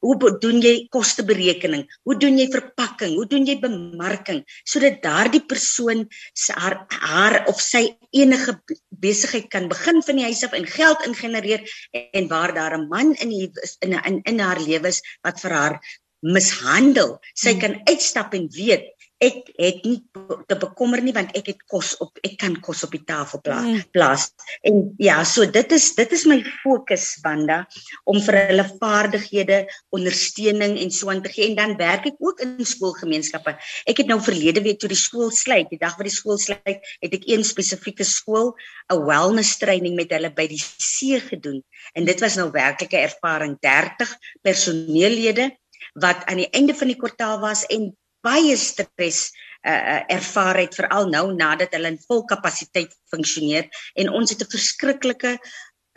[0.00, 4.42] hoe doen jy kosteberekening, hoe doen jy verpakking, hoe doen jy bemarking?
[4.64, 6.06] Sodat daardie persoon
[6.48, 8.56] haar, haar of sy enige
[9.02, 13.14] besigheid kan begin van die huis af en geld ingenereer en waar daar 'n man
[13.14, 15.80] in die, in in haar lewe is wat vir haar
[16.22, 17.18] mishandel.
[17.34, 17.62] Sy hmm.
[17.62, 18.90] kan uitstap en weet
[19.22, 20.00] ek het nie
[20.50, 23.68] te bekommer nie want ek het kos op ek kan kos op die tafel plaas.
[23.68, 23.82] Mm.
[23.94, 24.24] plaas.
[24.66, 27.62] En ja, so dit is dit is my fokus Wanda
[28.10, 29.62] om vir hulle vaardighede,
[29.94, 33.54] ondersteuning en so aan te gee en dan werk ek ook in skoolgemeenskappe.
[33.90, 36.82] Ek het nou verlede week toe die skool sluit, die dag wat die skool sluit,
[37.04, 38.54] het ek een spesifieke skool
[38.90, 41.62] 'n wellness training met hulle by die see gedoen.
[41.94, 44.10] En dit was nou werklike ervaring 30
[44.42, 45.52] personeellede
[45.92, 47.90] wat aan die einde van die kwartaal was en
[48.22, 49.32] baie stres
[49.66, 54.50] uh, ervaar het veral nou nadat hulle in vol kapasiteit funksioneer en ons het 'n
[54.50, 55.38] verskriklike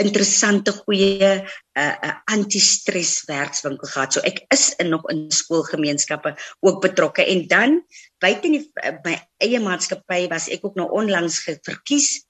[0.02, 1.48] interessante goeie 'n
[1.80, 4.14] uh, uh, anti-stres werkswinkel gehad.
[4.14, 7.26] So ek is in nog in skoolgemeenskappe ook betrokke.
[7.26, 7.86] En dan
[8.20, 8.72] buite in
[9.04, 12.26] my eie maatskappy was ek ook nou onlangs verkies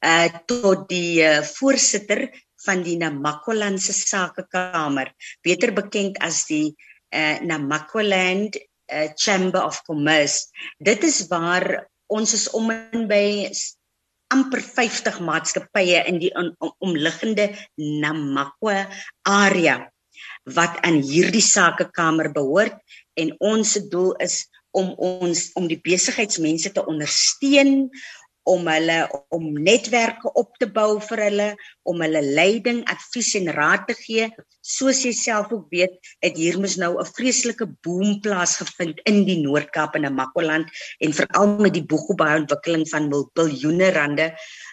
[0.00, 2.30] uh tot die uh, voorsitter
[2.64, 6.76] van die Namakolandse Sakekamer, beter bekend as die
[7.14, 10.50] uh, na Makwaland uh, Chamber of Commerce.
[10.78, 13.50] Dit is waar ons is om in by
[14.30, 18.86] amper 50 maatskappye in die om, omliggende Namakwa
[19.26, 19.80] area
[20.56, 22.78] wat aan hierdie sakekamer behoort
[23.20, 24.44] en ons doel is
[24.76, 27.88] om ons om die besigheidsmense te ondersteun
[28.48, 28.98] om hulle
[29.34, 31.48] om netwerke op te bou vir hulle,
[31.88, 34.28] om hulle leiding, advies en raad te gee.
[34.64, 39.40] Soos jy self ook weet, het hier mos nou 'n vreeslike boom plaasgevind in die
[39.42, 40.68] Noord-Kaap en in Makwaland
[41.00, 44.32] en veral met die boegobaar ontwikkeling van biljoene rande.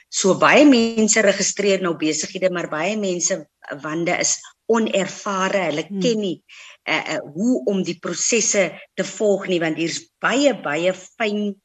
[0.10, 3.48] So baie mense registreer nou besighede, maar baie mense
[3.82, 5.68] wande is onervare.
[5.72, 6.00] Hulle hmm.
[6.02, 6.44] ken nie
[6.88, 11.56] uh, uh, hoe om die prosesse te volg nie want hier's baie baie fyn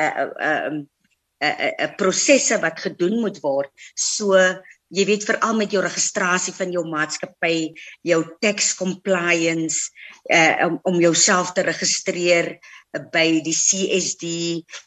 [0.00, 0.82] uh uh um
[1.42, 3.70] 'n prosesse wat gedoen moet word.
[3.94, 4.36] So
[4.92, 7.72] jy weet veral met jou registrasie van jou maatskappy,
[8.04, 9.88] jou tax compliance,
[10.28, 12.58] uh, om om jouself te registreer
[13.12, 14.30] by die CSD,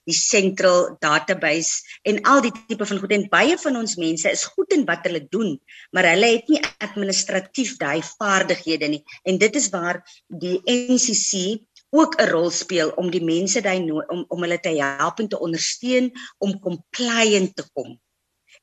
[0.06, 4.46] die Central Database en al die tipe van goed en baie van ons mense is
[4.54, 5.56] goed in wat hulle doen,
[5.92, 9.02] maar hulle het nie administratief daai vaardighede nie.
[9.26, 14.26] En dit is waar die NCC ook 'n rol speel om die mense daai om
[14.28, 18.00] om hulle te help en te ondersteun om compliant te kom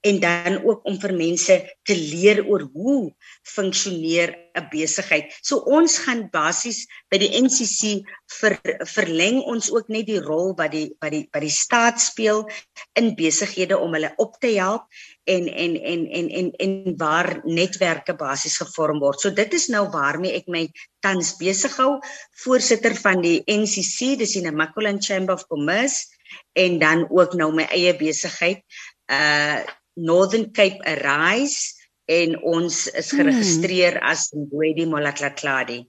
[0.03, 1.55] en dan ook om vir mense
[1.87, 3.13] te leer oor hoe
[3.47, 5.31] funksioneer 'n besigheid.
[5.43, 10.73] So ons gaan basies by die NCC ver, verleng ons ook net die rol wat
[10.75, 12.43] die wat die wat die staat speel
[12.99, 14.91] in besighede om hulle op te help
[15.25, 19.21] en en en en en en waar netwerke basies gevorm word.
[19.21, 20.67] So dit is nou waarmee ek my
[21.01, 22.01] tans besig hou,
[22.45, 26.11] voorsitter van die NCC, dis die Namakoland Chamber of Commerce
[26.53, 28.67] en dan ook nou my eie besigheid
[29.07, 29.63] uh
[29.95, 31.75] Northern Cape Arise
[32.11, 33.19] en ons is hmm.
[33.19, 34.13] geregistreer hmm.
[34.13, 35.83] as Ngwedi Molaklakladi.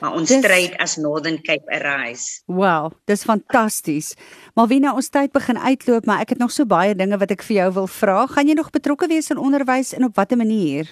[0.00, 2.42] Maar ons dis, stryd as Northern Cape Arise.
[2.52, 4.12] Wow, dis fantasties.
[4.54, 7.32] Maar wie nou ons tyd begin uitloop, maar ek het nog so baie dinge wat
[7.32, 8.26] ek vir jou wil vra.
[8.28, 10.90] Gaan jy nog betrokke wees in onderwys en op watter manier?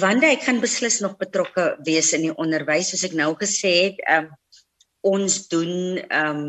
[0.00, 4.04] Wanda, ek gaan beslis nog betrokke wees in die onderwys, soos ek nou gesê het.
[4.12, 4.28] Um,
[5.00, 6.42] ons doen um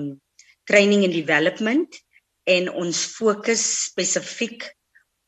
[0.68, 1.96] training and development
[2.50, 4.66] en ons fokus spesifiek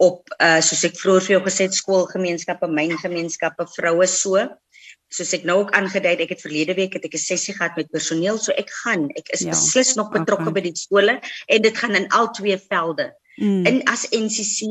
[0.02, 4.42] op uh soos ek vroeër vir jou gesê het skoolgemeenskappe, myngemeenskappe, vroue so.
[5.14, 7.78] Soos ek nou ook aangedui het, ek het verlede week het ek 'n sessie gehad
[7.78, 10.56] met personeel, so ek gaan, ek is ja, beslis nog betrokke okay.
[10.58, 13.14] by die skole en dit gaan in al twee velde.
[13.38, 13.66] Mm.
[13.66, 14.70] In as NCC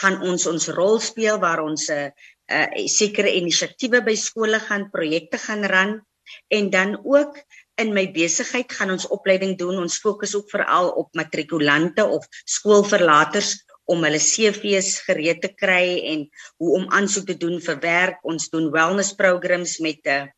[0.00, 2.10] gaan ons ons rol speel waar ons 'n uh,
[2.50, 6.00] uh sekere inisiatiewe by skole gaan projekte gaan ran
[6.48, 7.36] en dan ook
[7.80, 9.80] in my besigheid gaan ons opleiding doen.
[9.80, 13.56] Ons fokus ook veral op matrikulante of skoolverlaters
[13.90, 16.28] om hulle CV's gereed te kry en
[16.62, 18.20] hoe om aansoek te doen vir werk.
[18.22, 20.28] Ons doen wellness programs met 'n uh,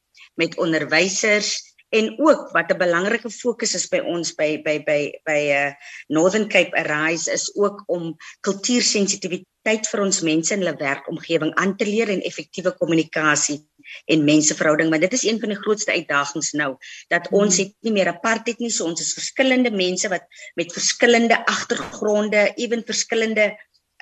[0.41, 5.41] met onderwysers en ook wat 'n belangrike fokus is by ons by by by by
[5.53, 5.73] uh
[6.09, 11.85] Northern Cape Arise is ook om kultuursensitiwiteit vir ons mense in hulle werkomgewing aan te
[11.85, 13.61] leer en effektiewe kommunikasie
[14.05, 16.77] en menseverhouding want dit is een van die grootste uitdagings nou
[17.13, 20.29] dat ons het nie meer apartheid nie so ons is verskillende mense wat
[20.61, 23.53] met verskillende agtergronde ewen verskillende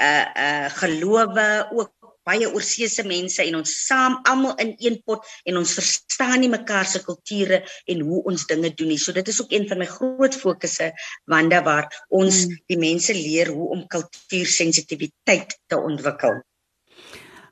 [0.00, 1.92] uh uh gelowe ook
[2.28, 6.86] baie oorseese mense en ons saam almal in een pot en ons verstaan nie mekaar
[6.88, 9.00] se kulture en hoe ons dinge doen nie.
[9.00, 10.90] So dit is ook een van my groot fokusse
[11.32, 12.60] wanda waar ons mm.
[12.72, 16.42] die mense leer hoe om kultuursensitiwiteit te ontwikkel.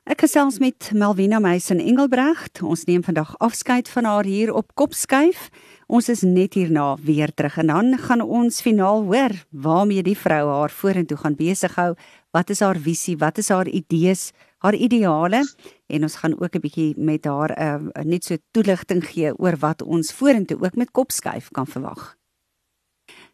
[0.09, 2.63] Ek gesels met Melvina Meisen Engelbregt.
[2.65, 5.51] Ons neem vandag afskeid van haar hier op Kopskuif.
[5.85, 10.47] Ons is net hierna weer terug en dan gaan ons finaal hoor waarmee die vrou
[10.49, 11.93] haar vorentoe gaan besig hou.
[12.33, 13.19] Wat is haar visie?
[13.21, 14.31] Wat is haar idees?
[14.59, 15.39] haar ideale
[15.87, 19.55] en ons gaan ook 'n bietjie met haar 'n uh, net so toeligting gee oor
[19.57, 22.18] wat ons vorentoe ook met kopskuif kan verwag.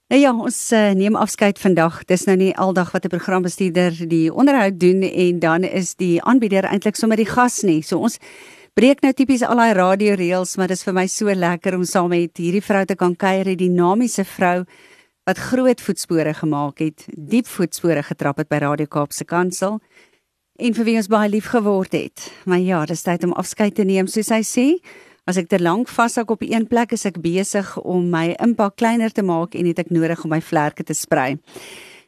[0.06, 2.04] Nou ja, ons uh, neem afskeid vandag.
[2.06, 6.64] Dis nou nie aldag wat 'n programbestuurder die onderhoud doen en dan is die aanbieder
[6.64, 7.82] eintlik sommer die gas nie.
[7.82, 8.20] So ons
[8.74, 12.10] breek nou tipies al daai radio reels, maar dis vir my so lekker om saam
[12.10, 14.66] met hierdie vrou te kan kuier, die dinamiese vrou
[15.26, 19.80] wat groot voetspore gemaak het, diep voetspore getrap het by Radio Kaapse Kansel
[20.60, 22.32] en vir wie ons baie lief geword het.
[22.46, 24.68] Maar ja, dis tyd om afskeid te neem, soos hy sê.
[25.26, 29.10] As ek te lank vashou op een plek, is ek besig om my impak kleiner
[29.10, 31.40] te maak en het ek nodig om my vlerke te sprei.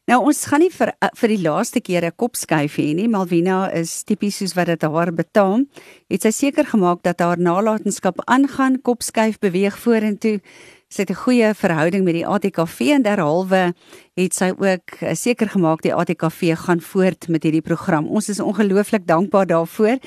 [0.07, 3.07] Nou ons gaan nie vir eh, vir die laaste keer 'n kop skuif hê nie.
[3.09, 5.65] Malvina is tipies soos wat dit haar betaam.
[6.09, 10.39] Het sy seker gemaak dat haar nalatenskap aangaan, kop skuif beweeg vorentoe
[10.87, 13.73] sy het 'n goeie verhouding met die ATKV en derhalwe
[14.15, 18.07] het sy ook eh, seker gemaak die ATKV gaan voort met hierdie program.
[18.07, 19.97] Ons is ongelooflik dankbaar daarvoor.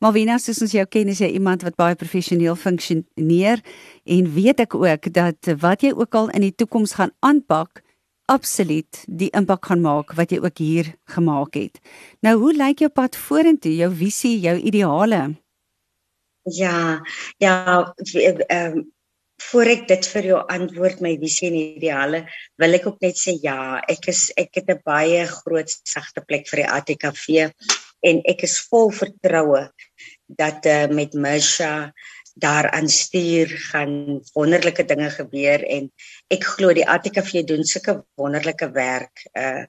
[0.00, 3.62] Malvina, soos ons jou ken, is jy iemand wat baie professioneel funksioneer
[4.04, 7.82] en weet ek ook dat wat jy ook al in die toekoms gaan aanpak,
[8.26, 11.78] absoluut die impak gaan maak wat jy ook hier gemaak het.
[12.20, 15.36] Nou, hoe lyk jou pad vorentoe, jou visie, jou ideale?
[16.42, 17.00] Ja,
[17.38, 18.92] ja, ehm um,
[19.50, 22.24] voor ek dit vir jou antwoord my visie en ideale,
[22.60, 26.48] wil ek ook net sê ja, ek is ek het 'n baie groot sagte plek
[26.48, 27.50] vir die ATKV
[28.08, 29.68] en ek is vol vertroue
[30.28, 31.92] dat uh, met Misha
[32.34, 35.90] daar aan stuur gaan wonderlike dinge gebeur en
[36.28, 39.64] ek glo die ATKV doen sulke wonderlike werk uh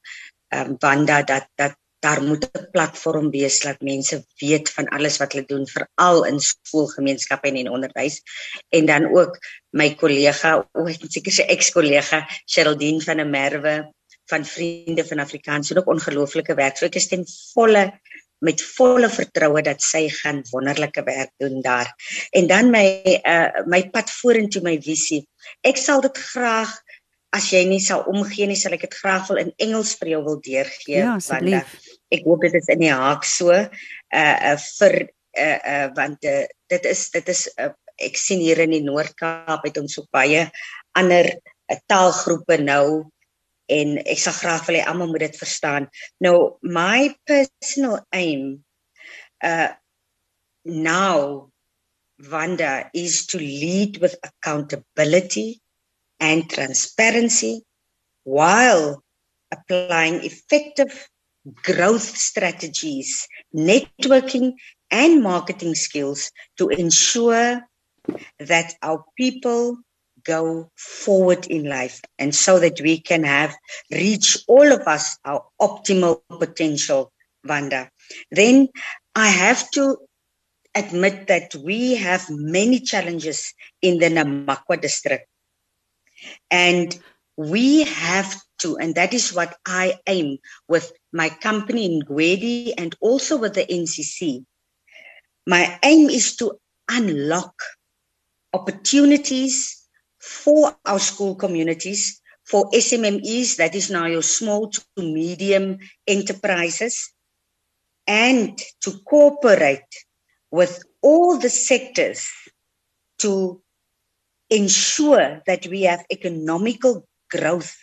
[0.54, 5.32] um Wanda dat dat daar moet 'n platform wees dat mense weet van alles wat
[5.34, 8.22] hulle doen veral in skoolgemeenskappe en in onderwys.
[8.70, 9.38] En dan ook
[9.70, 13.76] my kollega o ek seker sy ex-kollega Sheldine van der Merwe
[14.30, 16.78] van vriende van Afrikaans doen ook ongelooflike werk.
[16.78, 17.86] So ek is ten volle
[18.46, 21.94] met volle vertroue dat sy gaan wonderlike werk doen daar.
[22.30, 22.88] En dan my
[23.24, 25.24] uh, my pad vorentoe my visie.
[25.62, 26.74] Ek sal dit graag
[27.36, 30.22] as jy nie sal omgee nie, sal ek dit graag wil in Engels vir jou
[30.26, 31.64] wil deurgee ja, want uh,
[32.16, 33.66] ek hoop dit is in die haak so uh
[34.16, 34.96] uh vir
[35.36, 39.64] uh uh want uh, dit is dit is uh, ek sien hier in die Noord-Kaap
[39.68, 40.46] het ons so baie
[41.00, 43.06] ander uh, taalgroepe nou
[43.72, 45.88] en ek sal graag wil hê almal moet dit verstaan.
[46.22, 48.64] Nou my personal aim
[49.44, 49.74] uh
[50.66, 51.52] now
[52.32, 55.60] Wanda is to lead with accountability
[56.26, 57.62] and transparency
[58.24, 59.04] while
[59.52, 61.08] applying effective
[61.64, 64.54] growth strategies, networking,
[64.90, 67.62] and marketing skills to ensure
[68.40, 69.78] that our people
[70.24, 73.56] go forward in life and so that we can have
[73.92, 77.12] reach all of us our optimal potential
[77.44, 77.90] vanda
[78.32, 78.68] then
[79.14, 79.98] i have to
[80.74, 85.28] admit that we have many challenges in the namakwa district
[86.52, 86.98] and
[87.38, 92.96] we have to, and that is what I aim with my company in Gwedi and
[93.02, 94.46] also with the NCC.
[95.46, 96.60] My aim is to
[96.90, 97.54] unlock
[98.54, 99.86] opportunities
[100.20, 105.78] for our school communities, for SMMEs, that is now your small to medium
[106.08, 107.12] enterprises,
[108.08, 109.82] and to cooperate
[110.52, 112.30] with all the sectors
[113.20, 113.62] to
[114.50, 117.78] ensure that we have economical growth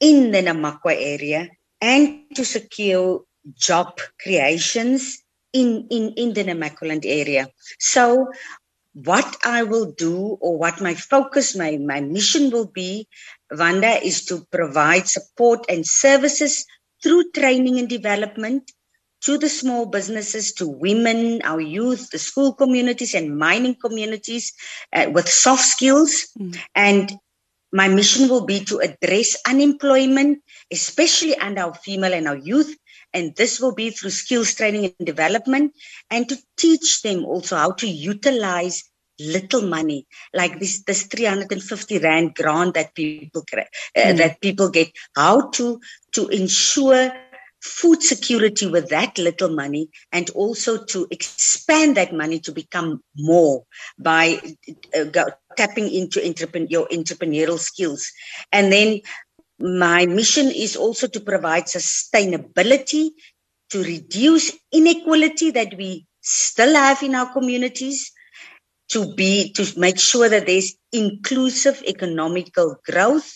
[0.00, 1.48] in the Namakwa area
[1.80, 3.22] and to secure
[3.54, 5.22] job creations
[5.52, 7.48] in in in the Namaqualand area.
[7.78, 8.28] So
[8.96, 13.06] what I will do or what my focus, my, my mission will be,
[13.50, 16.64] Wanda, is to provide support and services
[17.02, 18.72] through training and development
[19.26, 24.52] to the small businesses, to women, our youth, the school communities and mining communities
[24.92, 26.28] uh, with soft skills.
[26.38, 26.56] Mm.
[26.76, 27.12] And
[27.72, 32.72] my mission will be to address unemployment, especially under our female and our youth,
[33.12, 35.72] and this will be through skills training and development
[36.08, 38.84] and to teach them also how to utilize
[39.18, 43.62] little money like this this 350 rand grant that people uh,
[43.96, 44.16] mm.
[44.18, 45.80] that people get how to
[46.12, 47.10] to ensure
[47.62, 53.64] food security with that little money and also to expand that money to become more
[53.98, 54.40] by
[54.96, 55.24] uh, go,
[55.56, 56.20] tapping into
[56.68, 58.12] your entrepreneurial skills
[58.52, 59.00] and then
[59.58, 63.10] my mission is also to provide sustainability
[63.70, 68.12] to reduce inequality that we still have in our communities
[68.88, 73.32] to be to make sure that there's inclusive economical growth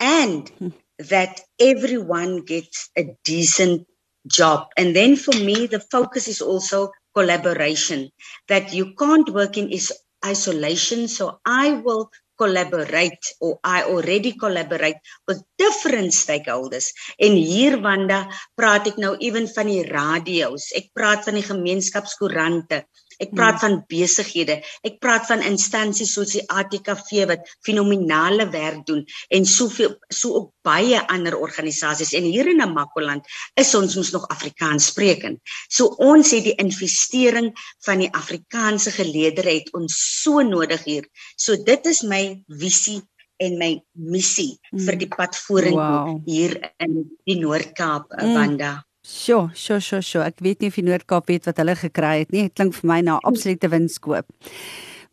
[0.00, 0.68] and hmm.
[0.98, 3.86] That everyone gets a decent
[4.26, 8.10] job and then for me the focus is also collaboration
[8.48, 9.92] that you can't work in is
[10.24, 16.92] isolation so i will collaborate or I already collaborate with different stakeholders.
[17.18, 18.26] En hier Wanda
[18.56, 20.70] praat ek nou ewen van die radio's.
[20.76, 22.84] Ek praat van die gemeenskapskoerante.
[23.22, 23.62] Ek praat hmm.
[23.64, 24.58] van besighede.
[24.86, 30.52] Ek praat van instansies soos die ATKV wat fenominale werk doen en soveel so ook
[30.66, 32.12] baie ander organisasies.
[32.18, 35.40] En hier in Namakoland is ons mos nog Afrikaans sprekend.
[35.68, 37.52] So ons het die investering
[37.86, 41.06] van die Afrikaanse geleedere het ons so nodig hier.
[41.36, 43.02] So dit is my visie
[43.42, 44.82] en my missie mm.
[44.86, 46.12] vir die pad vorentoe wow.
[46.28, 48.36] hier in die Noord-Kaap, mm.
[48.36, 48.72] Wanda.
[49.06, 50.24] Sjoe, sjoe, sjoe, sjoe.
[50.26, 52.48] Ek weet nie of die Noord-Kaap weet wat hulle gekry het nie.
[52.48, 54.26] Dit klink vir my na absolute winskoop.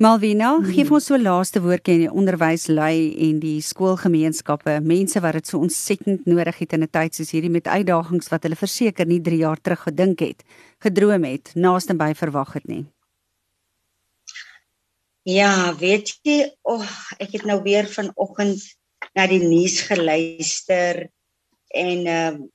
[0.01, 0.71] Malvina, hmm.
[0.73, 2.95] gee ons so laaste woordjie in die onderwyslei
[3.27, 7.53] en die skoolgemeenskappe, mense wat dit so ontsettend nodig het in 'n tyd soos hierdie
[7.53, 10.41] met uitdagings wat hulle verseker nie 3 jaar terug gedink het,
[10.81, 12.85] gedroom het, naaste by verwag het nie.
[15.23, 16.89] Ja, weet jy, oh,
[17.19, 18.59] ek het nou weer vanoggend
[19.13, 21.09] na die nuus geluister
[21.69, 22.52] en ehm uh,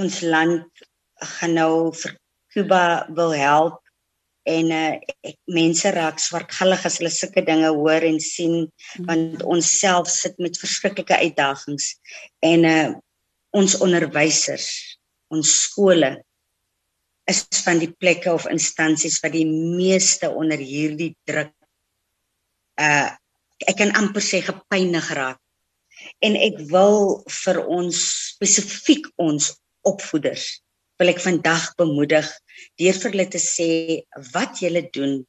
[0.00, 0.84] ons land
[1.38, 2.18] gaan nou vir
[2.52, 3.78] Kuba wil help
[4.48, 9.06] en uh, ek, mense raak swartgallig as hulle sulke dinge hoor en sien mm.
[9.06, 11.94] want ons self sit met verskriklike uitdagings
[12.44, 12.90] en uh,
[13.56, 14.68] ons onderwysers
[15.32, 16.16] ons skole
[17.30, 21.54] is van die plekke of instansies wat die meeste onder hierdie druk
[22.82, 23.10] uh
[23.62, 25.38] ek kan amper sê gepynig raak
[26.26, 27.98] en ek wil vir ons
[28.32, 29.52] spesifiek ons
[29.88, 30.62] opvoeders
[31.00, 32.28] wil ek vandag bemoedig
[32.80, 33.68] deur vir hulle te sê
[34.34, 35.20] wat julle doen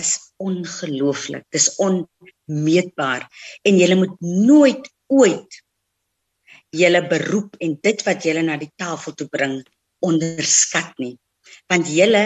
[0.00, 1.44] is ongelooflik.
[1.52, 3.26] Dis onmeetbaar
[3.68, 5.60] en julle moet nooit ooit
[6.72, 9.60] julle beroep en dit wat julle na die tafel toe bring
[10.02, 11.14] onderskat nie.
[11.70, 12.24] Want julle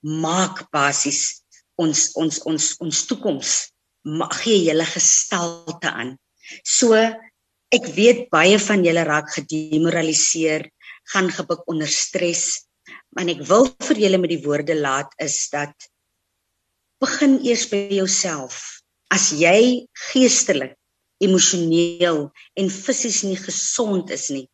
[0.00, 1.42] maak basies
[1.80, 3.54] ons ons ons ons toekoms
[4.40, 6.14] gee julle gestalte aan.
[6.64, 6.94] So
[7.74, 10.68] ek weet baie van julle raak gedemoraliseer
[11.12, 12.66] gaan gebuk onder stres.
[13.14, 15.74] Maar ek wil vir julle met die woorde laat is dat
[17.02, 18.80] begin eers by jouself.
[19.12, 20.74] As jy geestelik,
[21.22, 22.26] emosioneel
[22.60, 24.44] en fisies nie gesond is nie,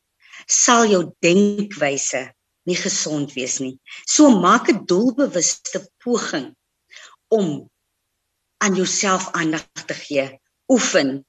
[0.47, 2.23] sal jou denkwyse
[2.69, 3.79] nie gesond wees nie.
[4.07, 6.55] So maak 'n doelbewuste poging
[7.29, 7.69] om
[8.63, 10.39] aan jouself aandag te gee.
[10.69, 11.27] Oefen,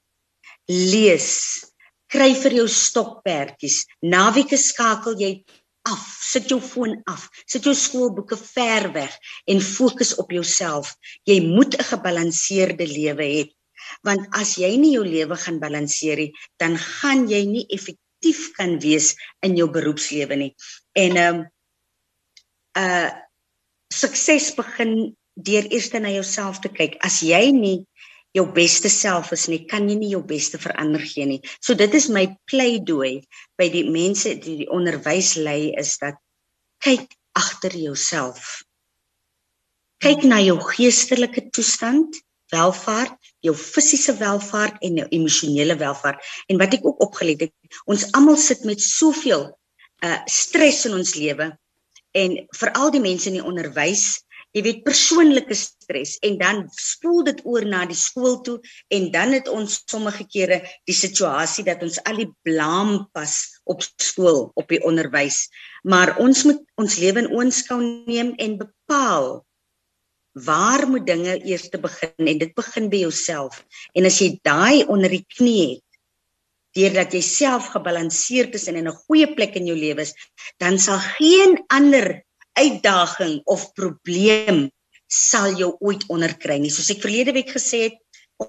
[0.65, 1.65] lees,
[2.13, 3.83] kry vir jou stokperdjies.
[4.05, 5.31] Naweke skakel jy
[5.89, 6.03] af.
[6.23, 7.25] Sit jou foon af.
[7.49, 9.15] Sit jou skoolboeke ver weg
[9.49, 10.95] en fokus op jouself.
[11.25, 13.43] Jy moet 'n gebalanseerde lewe hê.
[14.03, 18.79] Want as jy nie jou lewe gaan balanseer nie, dan gaan jy nie effektief kan
[18.79, 20.55] wees in jou beroepslewe nie.
[20.95, 21.45] En ehm um,
[22.77, 23.11] uh
[23.93, 26.97] sukses begin deur eers na jouself te kyk.
[27.05, 27.85] As jy nie
[28.33, 31.39] jou beste self is nie, kan jy nie jou beste verander gee nie.
[31.61, 33.21] So dit is my pleidooi
[33.59, 36.17] by die mense die die onderwys lei is dat
[36.83, 38.63] kyk agter jouself.
[40.03, 42.17] Kyk na jou geestelike toestand,
[42.53, 43.15] welvaart,
[43.45, 46.21] jou fisiese welvaart en jou emosionele welvaart.
[46.51, 47.53] En wat ek ook opgelet het,
[47.89, 49.51] ons almal sit met soveel
[50.03, 51.53] uh stres in ons lewe
[52.17, 54.23] en veral die mense in die onderwys
[54.53, 58.59] jy weet persoonlike stres en dan spoel dit oor na die skool toe
[58.93, 63.81] en dan het ons sommige kere die situasie dat ons al die blame pas op
[63.81, 65.47] skool op die onderwys
[65.83, 69.43] maar ons moet ons lewe in oënskou neem en bepaal
[70.33, 73.61] waar moet dinge eers te begin en dit begin by jouself.
[73.93, 75.81] En as jy daai onder die knie het
[76.73, 80.13] deurdat jy self gebalanseerd is en in 'n goeie plek in jou lewe is
[80.57, 82.23] dan sal geen ander
[82.59, 84.67] uitdaging of probleem
[85.13, 86.71] sal jou ooit onderkry nie.
[86.73, 87.99] Soos ek verlede week gesê het,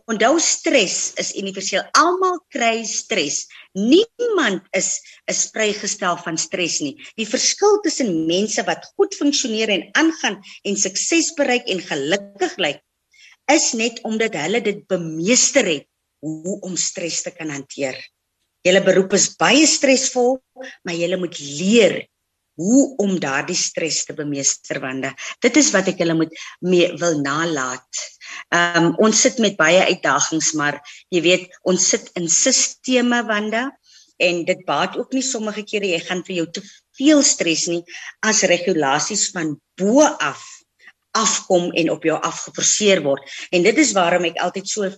[0.09, 1.85] onthou stres is universeel.
[1.99, 3.45] Almal kry stres.
[3.77, 4.97] Niemand is
[5.31, 6.95] is vrygestel van stres nie.
[7.21, 12.83] Die verskil tussen mense wat goed funksioneer en aangaan en sukses bereik en gelukkig lyk
[13.53, 15.87] is net omdat hulle dit bemeester het
[16.25, 17.97] hoe om stres te kan hanteer.
[18.65, 20.39] Julle beroep is baie stresvol,
[20.85, 21.99] maar julle moet leer
[22.61, 25.13] hoe om daardie stres te bemeester wande.
[25.43, 28.03] Dit is wat ek hulle moet mee wil nalat.
[28.55, 30.81] Ehm um, ons sit met baie uitdagings, maar
[31.15, 33.69] jy weet, ons sit in sisteme wande
[34.23, 36.63] en dit baat ook nie sommige kere jy gaan vir jou te
[36.99, 37.83] veel stres nie
[38.23, 40.43] as regulasies van bo af
[41.15, 43.23] afkom en op jou afgeforceer word.
[43.55, 44.89] En dit is waarom ek altyd so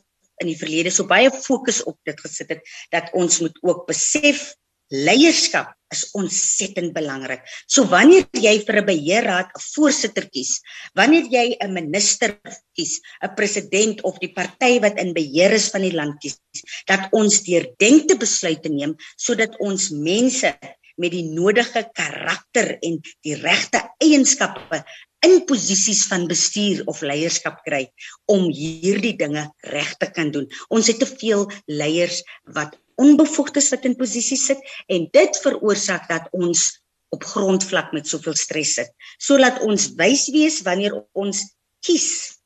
[0.41, 4.49] in die verlede so baie fokus op dit gesit het dat ons moet ook besef
[4.93, 7.45] leierskap is ontsettend belangrik.
[7.67, 10.61] So wanneer jy vir 'n beheerraad 'n voorsitter kies,
[10.95, 12.39] wanneer jy 'n minister
[12.75, 16.39] kies, 'n president of die party wat in beheer is van die land kies,
[16.87, 20.53] dat ons deurdenkte besluite neem sodat ons mense
[20.97, 24.83] met die nodige karakter en die regte eienskappe
[25.27, 27.87] in posisies van bestuur of leierskap kry
[28.33, 30.47] om hierdie dinge reg te kan doen.
[30.69, 32.23] Ons het te veel leiers
[32.57, 36.69] wat onbevoegdes wat in posisie sit en dit veroorsaak dat ons
[37.15, 38.91] op grondvlak met soveel stres sit.
[39.23, 41.45] Sodat ons wys wees wanneer ons
[41.87, 42.37] kies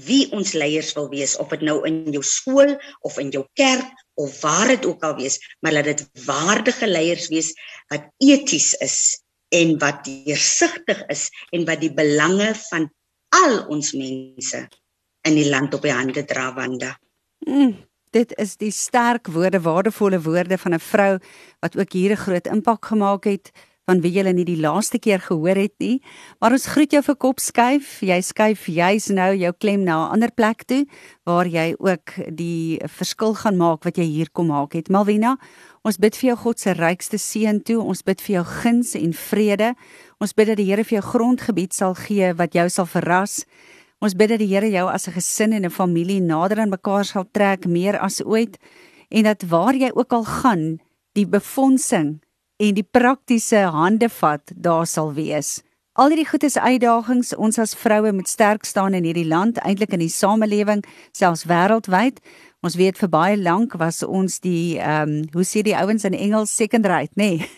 [0.00, 2.72] wie ons leiers wil wees of dit nou in jou skool
[3.04, 7.28] of in jou kerk of waar dit ook al wees, maar laat dit waardige leiers
[7.32, 7.52] wees
[7.92, 8.98] wat eties is
[9.52, 12.88] en wat deursigtig is en wat die belange van
[13.36, 14.64] al ons mense
[15.28, 16.94] in die land op die hande dra wanda.
[17.44, 17.76] Mm,
[18.12, 21.18] dit is die sterk woorde, waardevolle woorde van 'n vrou
[21.60, 23.52] wat ook hier 'n groot impak gemaak het
[23.88, 26.00] van wie jy nie die laaste keer gehoor het nie.
[26.40, 28.00] Maar ons groet jou vir kop skuif.
[28.06, 30.86] Jy skuif jy's nou jou klem na 'n ander plek toe
[31.24, 34.88] waar jy ook die verskil gaan maak wat jy hier kom maak het.
[34.88, 35.36] Malvina,
[35.84, 37.82] ons bid vir jou God se rykste seën toe.
[37.82, 39.74] Ons bid vir jou guns en vrede.
[40.20, 43.44] Ons bid dat die Here vir jou grondgebied sal gee wat jou sal verras.
[44.02, 47.04] Ons bid dat die Here jou as 'n gesin en 'n familie nader aan mekaar
[47.04, 48.58] sal trek meer as ooit
[49.10, 50.80] en dat waar jy ook al gaan,
[51.14, 52.20] die befondsing
[52.58, 55.62] en die praktiese hande vat daar sal wees.
[55.92, 57.36] Al hierdie goed is uitdagings.
[57.36, 62.18] Ons as vroue moet sterk staan in hierdie land, eintlik in die samelewing, selfs wêreldwyd.
[62.62, 66.14] Ons weet vir baie lank was ons die ehm um, hoe sê die ouens in
[66.14, 67.36] Engels second rate, nê?
[67.36, 67.48] Nee.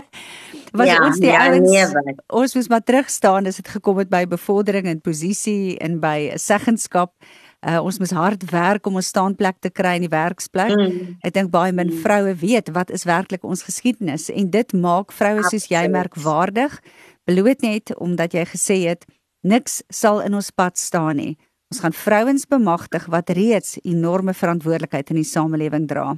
[0.72, 4.00] was ja, ons die ja, ouens nee, ons moes maar terug staan as dit gekom
[4.02, 7.14] het by bevordering en posisie en by 'n seggenskap.
[7.60, 10.72] Uh, ons moet hard werk om ons staanplek te kry in die werksplek.
[10.72, 11.18] Mm.
[11.20, 12.00] Ek dink baie min mm.
[12.00, 16.80] vroue weet wat is werklik ons geskiedenis en dit maak vroue soos jy merkwaardig.
[17.28, 19.04] Bloot net omdat jy gesê het
[19.44, 21.36] niks sal in ons pad staan nie.
[21.70, 26.16] Ons gaan vrouens bemagtig wat reeds enorme verantwoordelikheid in die samelewing dra.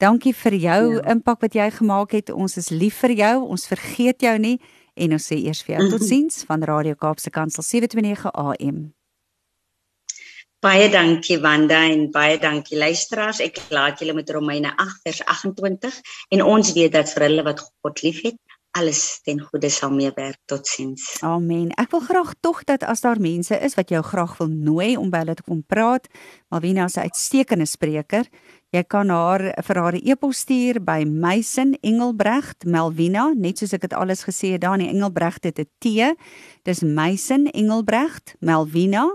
[0.00, 1.02] Dankie vir jou ja.
[1.12, 2.30] impak wat jy gemaak het.
[2.32, 3.34] Ons is lief vir jou.
[3.52, 4.56] Ons vergeet jou nie
[5.00, 5.92] en ons sê eers vir jou mhm.
[5.96, 8.80] totsiens van Radio Kaapse Kansel 729 AM.
[10.60, 13.40] Baie dankie Wanda en baie dankie luisteraars.
[13.44, 16.00] Ek laat julle met Romeine 8 vers 28
[16.36, 18.36] en ons weet dat vir hulle wat God liefhet,
[18.76, 21.16] alles ten goeie sal meewerk totsiens.
[21.26, 21.72] Amen.
[21.80, 25.10] Ek wil graag tog dat as daar mense is wat jou graag wil nooi om
[25.10, 26.06] by hulle te kom praat,
[26.52, 28.24] Malvina is 'n uitstekende spreker.
[28.70, 33.96] Jy kan haar vir haar e-pos stuur by Meisen Engelbrecht Melvina, net soos ek dit
[33.98, 36.14] alles gesê het daar in Engelbrecht het 'n T.
[36.62, 39.10] Dis Meisen Engelbrecht Melvina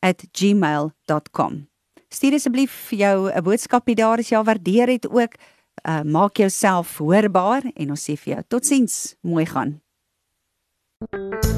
[0.00, 1.68] @gmail.com.
[2.08, 5.34] Stuur asseblief jou 'n boodskapie daar as jy waardeer het ook.
[5.86, 9.16] Uh, maak jouself hoorbaar en ons sê vir jou totsiens.
[9.20, 9.80] Mooi gaan.
[11.00, 11.57] Thank you.